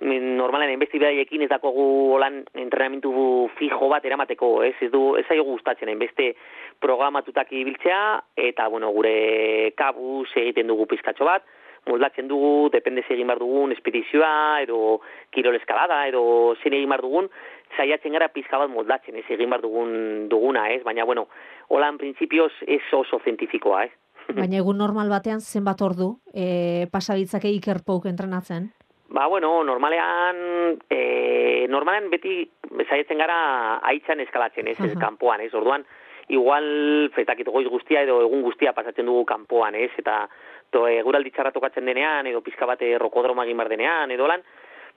normalen 0.00 0.70
enbesti 0.70 0.98
beraiekin 0.98 1.42
ez 1.42 1.50
dakogu 1.50 2.14
holan 2.14 2.44
entrenamentu 2.54 3.50
fijo 3.58 3.88
bat 3.90 4.04
eramateko, 4.04 4.62
ez, 4.62 4.74
ez 4.80 4.90
du, 4.92 5.16
ez 5.18 5.26
aio 5.30 5.44
gustatzen, 5.44 5.90
enbeste 5.90 6.34
programatutak 6.78 7.52
ibiltzea, 7.52 8.02
eta, 8.36 8.68
bueno, 8.68 8.92
gure 8.94 9.72
kabuz 9.76 10.28
egiten 10.36 10.70
dugu 10.70 10.86
pizkatxo 10.86 11.26
bat, 11.26 11.44
moldatzen 11.88 12.28
dugu, 12.28 12.68
depende 12.70 13.02
egin 13.08 13.26
bar 13.26 13.40
dugun, 13.40 13.72
espedizioa, 13.72 14.62
edo 14.62 15.00
kirol 15.34 15.56
eskalada, 15.58 16.04
edo 16.06 16.54
zen 16.62 16.76
egin 16.76 16.90
bar 16.92 17.02
dugun, 17.02 17.30
saiatzen 17.76 18.14
gara 18.14 18.28
pizka 18.32 18.58
bat 18.60 18.70
moldatzen, 18.70 19.16
ez 19.16 19.26
egin 19.28 19.50
bar 19.50 19.62
dugun 19.64 20.28
duguna, 20.30 20.68
ez, 20.74 20.82
baina, 20.84 21.04
bueno, 21.08 21.28
holan 21.68 21.98
prinsipioz 21.98 22.52
ez 22.66 22.84
oso 22.92 23.20
zientifikoa, 23.24 23.86
ez. 23.88 23.94
Baina 24.28 24.58
egun 24.60 24.76
normal 24.76 25.08
batean 25.08 25.40
zenbat 25.40 25.80
ordu 25.80 26.18
e, 26.34 26.86
pasabitzake 26.92 27.48
ikerpouk 27.56 28.10
entrenatzen? 28.10 28.68
Ba, 29.10 29.26
bueno, 29.26 29.64
normalean, 29.64 30.76
e, 30.90 31.66
normalean 31.72 32.10
beti 32.12 32.42
zaitzen 32.84 33.16
gara 33.16 33.78
aitzan 33.88 34.20
eskalatzen, 34.20 34.68
ez, 34.68 34.76
ez 34.84 34.98
kanpoan, 35.00 35.40
ez, 35.40 35.52
orduan, 35.56 35.86
igual, 36.28 37.08
fetakit 37.14 37.48
goiz 37.48 37.64
guztia 37.72 38.02
edo 38.04 38.18
egun 38.26 38.42
guztia 38.44 38.74
pasatzen 38.76 39.08
dugu 39.08 39.24
kanpoan, 39.24 39.78
ez, 39.80 39.90
eta 39.96 40.26
to, 40.70 40.84
e, 40.86 41.00
guraldi 41.02 41.32
tokatzen 41.32 41.86
denean, 41.88 42.26
edo 42.26 42.42
pizka 42.42 42.66
bate 42.66 42.98
rokodroma 42.98 43.44
egin 43.44 43.56
bar 43.56 43.70
denean, 43.72 44.10
edo 44.10 44.26
lan, 44.28 44.44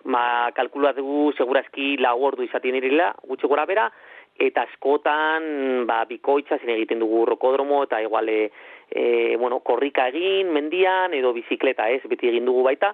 ma, 0.03 0.51
kalkulat 0.51 0.97
dugu 0.97 1.31
segurazki 1.37 1.95
lau 1.97 2.17
ordu 2.21 2.43
izaten 2.43 2.75
irela, 2.75 3.13
gutxe 3.23 3.47
gora 3.47 3.65
bera, 3.65 3.89
eta 4.35 4.65
askotan, 4.67 5.85
ba, 5.87 6.03
bikoitza 6.09 6.57
zen 6.59 6.73
egiten 6.75 6.99
dugu 6.99 7.23
rokodromo, 7.25 7.85
eta 7.87 8.01
igual, 8.01 8.27
e, 8.27 9.37
bueno, 9.39 9.61
korrika 9.63 10.09
egin, 10.11 10.51
mendian, 10.51 11.13
edo 11.13 11.31
bizikleta, 11.31 11.87
ez, 11.87 12.03
beti 12.11 12.27
egin 12.27 12.45
dugu 12.45 12.67
baita, 12.67 12.91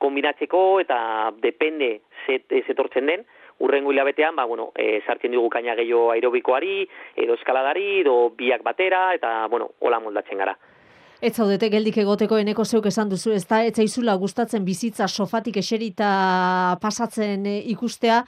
kombinatzeko 0.00 0.80
eta 0.80 0.98
depende 1.44 2.00
zet, 2.26 2.48
zetortzen 2.66 3.06
den, 3.06 3.24
urrengo 3.60 3.92
hilabetean, 3.92 4.34
ba, 4.36 4.46
bueno, 4.48 4.70
e, 4.74 5.00
sartzen 5.06 5.36
dugu 5.36 5.50
kaina 5.52 5.76
gehiago 5.76 6.10
aerobikoari, 6.14 6.86
edo 7.20 7.36
eskaladari, 7.36 8.00
edo 8.00 8.32
biak 8.36 8.64
batera, 8.64 9.10
eta, 9.14 9.46
bueno, 9.52 9.70
hola 9.84 10.00
moldatzen 10.00 10.40
gara. 10.40 10.56
Ez 11.20 11.34
zaudete 11.36 11.68
geldik 11.68 11.98
egoteko 12.00 12.38
eneko 12.40 12.64
zeuk 12.64 12.86
esan 12.88 13.10
duzu, 13.12 13.34
ez 13.36 13.44
da, 13.44 13.60
ez 13.68 13.74
zaizula 13.76 14.14
gustatzen 14.16 14.64
bizitza 14.64 15.08
sofatik 15.08 15.58
eserita 15.60 16.78
pasatzen 16.80 17.44
e, 17.44 17.58
ikustea, 17.74 18.22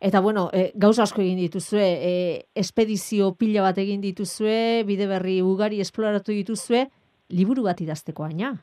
eta 0.00 0.22
bueno, 0.24 0.48
e, 0.56 0.70
gauza 0.74 1.04
asko 1.04 1.20
egin 1.20 1.36
dituzue, 1.42 1.84
e, 1.84 2.14
espedizio 2.56 3.34
pila 3.36 3.66
bat 3.68 3.82
egin 3.84 4.00
dituzue, 4.00 4.86
bide 4.88 5.10
berri 5.10 5.42
ugari 5.44 5.82
esploratu 5.84 6.32
dituzue, 6.32 6.86
liburu 7.28 7.68
bat 7.68 7.84
idazteko 7.84 8.24
aina. 8.24 8.54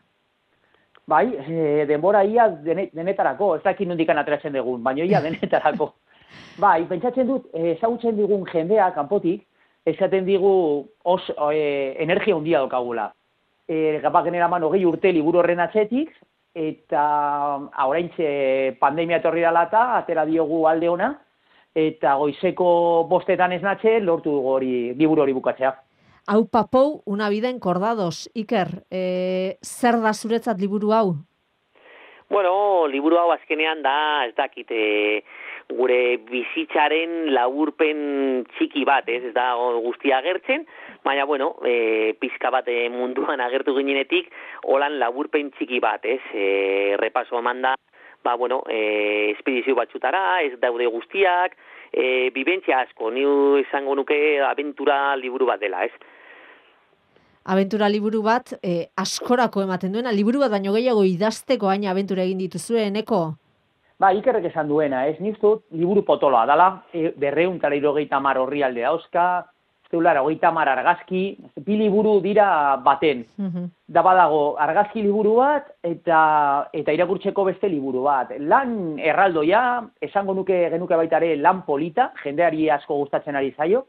Bai, 1.08 1.36
e, 1.38 1.86
denbora 1.86 2.24
ia 2.26 2.48
denetarako, 2.50 3.56
ez 3.58 3.63
dakit 3.63 3.88
nondikan 3.88 4.18
atrezen 4.18 4.56
dugun, 4.58 4.82
baina 4.84 5.06
ia 5.06 5.22
denetarako. 5.28 5.94
bai, 6.58 6.86
pentsatzen 6.89 7.28
dut, 7.28 7.50
ezagutzen 7.54 8.15
digun 8.18 8.46
jendea, 8.50 8.89
kanpotik, 8.96 9.44
esaten 9.86 10.26
digu 10.26 10.88
os, 11.04 11.22
e, 11.54 11.94
energia 12.02 12.36
hundia 12.36 12.60
dokagula. 12.60 13.12
E, 13.68 14.00
Gapa 14.02 14.24
genera 14.24 14.48
man 14.48 14.63
hogei 14.63 14.86
urte 14.86 15.12
liburu 15.13 15.39
horren 15.39 15.60
atzetik, 15.60 16.10
eta 16.56 17.04
orain 17.86 18.10
pandemia 18.80 19.20
etorri 19.20 19.41
dela 19.44 19.65
eta 19.68 19.98
atera 19.98 20.26
diogu 20.26 20.65
alde 20.68 20.89
ona, 20.89 21.12
eta 21.76 22.15
goizeko 22.15 23.06
bostetan 23.10 23.52
ez 23.52 23.62
natxe, 23.62 24.00
lortu 24.00 24.32
dugu 24.32 24.54
hori, 24.58 24.76
liburu 24.96 25.22
hori 25.22 25.34
bukatzea. 25.36 25.74
Hau 26.28 26.48
papou, 26.50 27.04
una 27.06 27.30
vida 27.30 27.50
en 27.50 27.60
cordados. 27.60 28.32
Iker, 28.34 28.82
e, 28.90 29.60
zer 29.62 30.00
da 30.02 30.14
zuretzat 30.14 30.58
liburu 30.58 30.90
hau? 30.90 31.12
Bueno, 32.34 32.88
liburu 32.90 33.20
hau 33.22 33.30
azkenean 33.30 33.84
da, 33.86 34.26
ez 34.26 34.34
dakit, 34.34 34.72
e, 34.74 35.22
gure 35.70 36.18
bizitzaren 36.26 37.30
laburpen 37.36 38.42
txiki 38.56 38.82
bat, 38.90 39.06
ez, 39.06 39.22
ez 39.30 39.34
da 39.36 39.52
guztia 39.86 40.18
agertzen, 40.18 40.66
baina, 41.06 41.28
bueno, 41.30 41.52
e, 41.62 42.18
pizka 42.18 42.50
bat 42.50 42.74
munduan 42.90 43.46
agertu 43.46 43.78
ginenetik, 43.78 44.34
holan 44.66 44.98
laburpen 44.98 45.54
txiki 45.54 45.78
bat, 45.80 46.10
ez, 46.10 46.24
e, 46.34 46.98
repaso 46.98 47.38
eman 47.38 47.62
da, 47.62 47.76
ba, 48.26 48.34
bueno, 48.34 48.64
e, 48.66 49.30
espedizio 49.38 49.78
batxutara, 49.78 50.42
ez 50.42 50.58
daude 50.58 50.90
guztiak, 50.90 51.54
e, 51.94 52.32
bibentzia 52.34 52.82
asko, 52.82 53.14
ni 53.14 53.22
izango 53.62 53.94
nuke 53.94 54.42
aventura 54.42 55.16
liburu 55.22 55.54
bat 55.54 55.62
dela, 55.62 55.86
ez, 55.86 55.94
abentura 57.46 57.90
liburu 57.90 58.22
bat 58.26 58.56
e, 58.62 58.90
askorako 58.98 59.64
ematen 59.64 59.94
duena, 59.94 60.12
liburu 60.12 60.42
bat 60.44 60.52
baino 60.52 60.74
gehiago 60.74 61.04
idazteko 61.06 61.70
hain 61.70 61.86
abentura 61.88 62.26
egin 62.26 62.42
dituzuen, 62.42 62.96
eko? 63.04 63.24
Ba, 64.02 64.12
ikerrek 64.12 64.50
esan 64.50 64.68
duena, 64.68 65.06
ez 65.08 65.20
niztu, 65.24 65.60
liburu 65.72 66.04
potoloa 66.04 66.46
dala, 66.50 66.70
e, 66.92 67.12
berreun 67.18 67.60
tala 67.62 67.78
irogeita 67.78 68.20
mar 68.20 68.42
horri 68.42 68.64
alde 68.66 68.84
hauska, 68.84 69.28
zeulara, 69.92 70.24
hogeita 70.26 70.52
mar 70.52 70.68
argazki, 70.68 71.24
bi 71.66 71.78
liburu 71.80 72.20
dira 72.22 72.78
baten. 72.84 73.26
Mm 73.38 73.72
Da 73.86 74.02
badago, 74.02 74.56
argazki 74.58 75.04
liburu 75.06 75.36
bat 75.38 75.68
eta 75.86 76.20
eta 76.74 76.94
irakurtzeko 76.96 77.44
beste 77.46 77.70
liburu 77.70 78.02
bat. 78.08 78.32
Lan 78.40 78.98
erraldoia, 78.98 79.60
esango 80.02 80.34
nuke 80.34 80.58
genuke 80.74 80.98
baitare 80.98 81.36
lan 81.38 81.62
polita, 81.68 82.08
jendeari 82.24 82.66
asko 82.74 82.98
gustatzen 83.04 83.38
ari 83.38 83.54
zaio, 83.54 83.84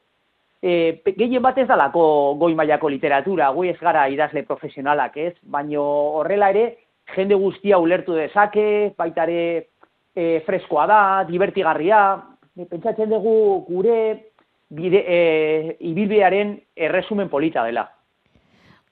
e, 0.63 1.03
gehien 1.17 1.43
bat 1.43 1.59
ez 1.59 1.67
dalako 1.69 2.35
goi 2.41 2.55
mailako 2.55 2.91
literatura, 2.93 3.51
goi 3.53 3.71
ez 3.71 3.79
gara 3.81 4.07
idazle 4.09 4.43
profesionalak, 4.49 5.17
ez? 5.17 5.35
Baino 5.43 5.83
horrela 6.21 6.51
ere, 6.55 6.67
jende 7.15 7.39
guztia 7.39 7.79
ulertu 7.79 8.17
dezake, 8.19 8.95
baitare 8.99 9.41
e, 10.15 10.41
freskoa 10.47 10.87
da, 10.91 11.01
divertigarria, 11.29 12.01
e, 12.57 12.65
pentsatzen 12.65 13.11
dugu 13.11 13.37
gure 13.69 13.99
bide, 14.69 15.03
e, 15.07 15.77
ibilbidearen 15.81 16.57
erresumen 16.75 17.29
polita 17.29 17.65
dela. 17.65 17.87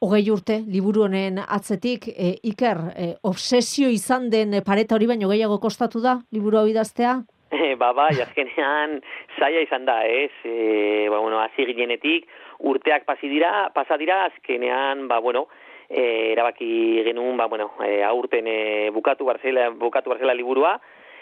Hogei 0.05 0.27
urte, 0.31 0.59
liburu 0.68 1.07
honen 1.07 1.38
atzetik, 1.40 2.11
e, 2.12 2.35
Iker, 2.50 2.81
e, 2.94 3.07
obsesio 3.22 3.88
izan 3.88 4.29
den 4.31 4.59
pareta 4.66 4.98
hori 4.98 5.09
baino 5.09 5.31
gehiago 5.31 5.59
kostatu 5.62 6.03
da, 6.05 6.18
liburu 6.35 6.61
hau 6.61 6.66
idaztea? 6.68 7.22
E, 7.54 7.74
ba, 7.80 7.92
ba, 7.94 8.08
jazkenean 8.10 8.98
zaila 9.38 9.62
izan 9.62 9.86
da, 9.86 10.00
ez? 10.06 10.32
E, 10.44 11.06
ba, 11.10 11.20
bueno, 11.22 11.38
hazi 11.38 11.66
ginenetik, 11.70 12.26
urteak 12.58 13.06
pasi 13.06 13.30
dira, 13.30 13.70
pasa 13.74 13.98
dira, 14.00 14.24
azkenean, 14.26 15.06
ba, 15.08 15.20
bueno, 15.22 15.46
e, 15.88 16.32
erabaki 16.32 17.02
genuen, 17.06 17.36
ba, 17.38 17.46
bueno, 17.46 17.72
e, 17.86 18.02
aurten 18.02 18.48
e, 18.50 18.90
bukatu 18.90 19.28
barzela, 19.30 19.70
bukatu 19.70 20.10
barzela 20.10 20.34
liburua, 20.34 20.74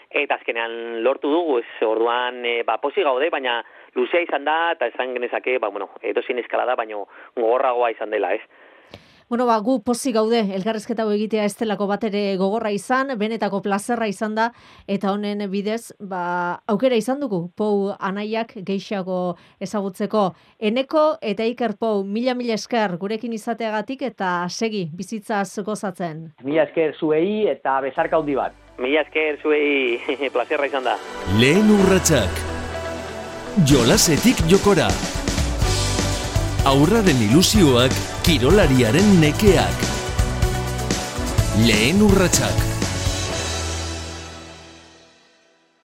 eta 0.09 0.37
azkenean 0.39 1.03
lortu 1.05 1.29
dugu, 1.29 1.59
ez, 1.61 1.85
orduan, 1.85 2.41
e, 2.45 2.61
ba, 2.65 2.79
posi 2.81 3.05
gaude, 3.05 3.29
baina 3.33 3.59
luzea 3.93 4.25
izan 4.25 4.45
da, 4.49 4.57
eta 4.73 4.89
esan 4.89 5.13
genezake, 5.13 5.59
ba, 5.61 5.69
bueno, 5.69 5.91
edo 6.01 6.25
zin 6.25 6.41
eskalada, 6.41 6.75
baina 6.79 7.01
gogorragoa 7.37 7.93
izan 7.93 8.13
dela, 8.13 8.33
ez? 8.33 8.41
Bueno, 9.29 9.45
ba, 9.45 9.57
gu 9.63 9.79
posi 9.83 10.11
gaude, 10.13 10.41
elgarrezketa 10.55 11.05
egitea 11.15 11.45
ez 11.47 11.55
delako 11.59 11.87
bat 11.87 12.03
ere 12.07 12.35
gogorra 12.37 12.71
izan, 12.71 13.13
benetako 13.19 13.61
plazerra 13.65 14.07
izan 14.07 14.35
da, 14.35 14.49
eta 14.87 15.13
honen 15.13 15.45
bidez, 15.51 15.93
ba, 15.99 16.59
aukera 16.67 16.99
izan 16.99 17.21
dugu, 17.23 17.47
pou 17.55 17.93
anaiak 17.99 18.55
geixago 18.67 19.35
ezagutzeko. 19.63 20.33
Eneko 20.59 21.05
eta 21.21 21.47
iker 21.47 21.77
pou, 21.79 22.03
mila-mila 22.03 22.57
esker 22.59 22.97
gurekin 23.01 23.33
izateagatik 23.33 24.03
eta 24.09 24.33
segi 24.49 24.89
bizitzaz 24.93 25.63
gozatzen. 25.63 26.29
Mila 26.43 26.67
esker 26.67 26.95
zuei 26.99 27.47
eta 27.51 27.79
bezarka 27.85 28.19
hundi 28.19 28.35
bat. 28.39 28.55
Mila 28.77 29.05
esker 29.05 29.39
zuei 29.41 30.29
plazerra 30.35 30.69
izan 30.69 30.89
da. 30.91 30.97
Lehen 31.39 31.71
urratxak. 31.79 32.41
Jolasetik 33.69 34.39
jokora 34.49 34.87
aurraren 36.65 37.19
ilusioak 37.25 37.91
kirolariaren 38.23 39.19
nekeak. 39.21 39.79
Lehen 41.67 42.01
urratsak. 42.01 42.72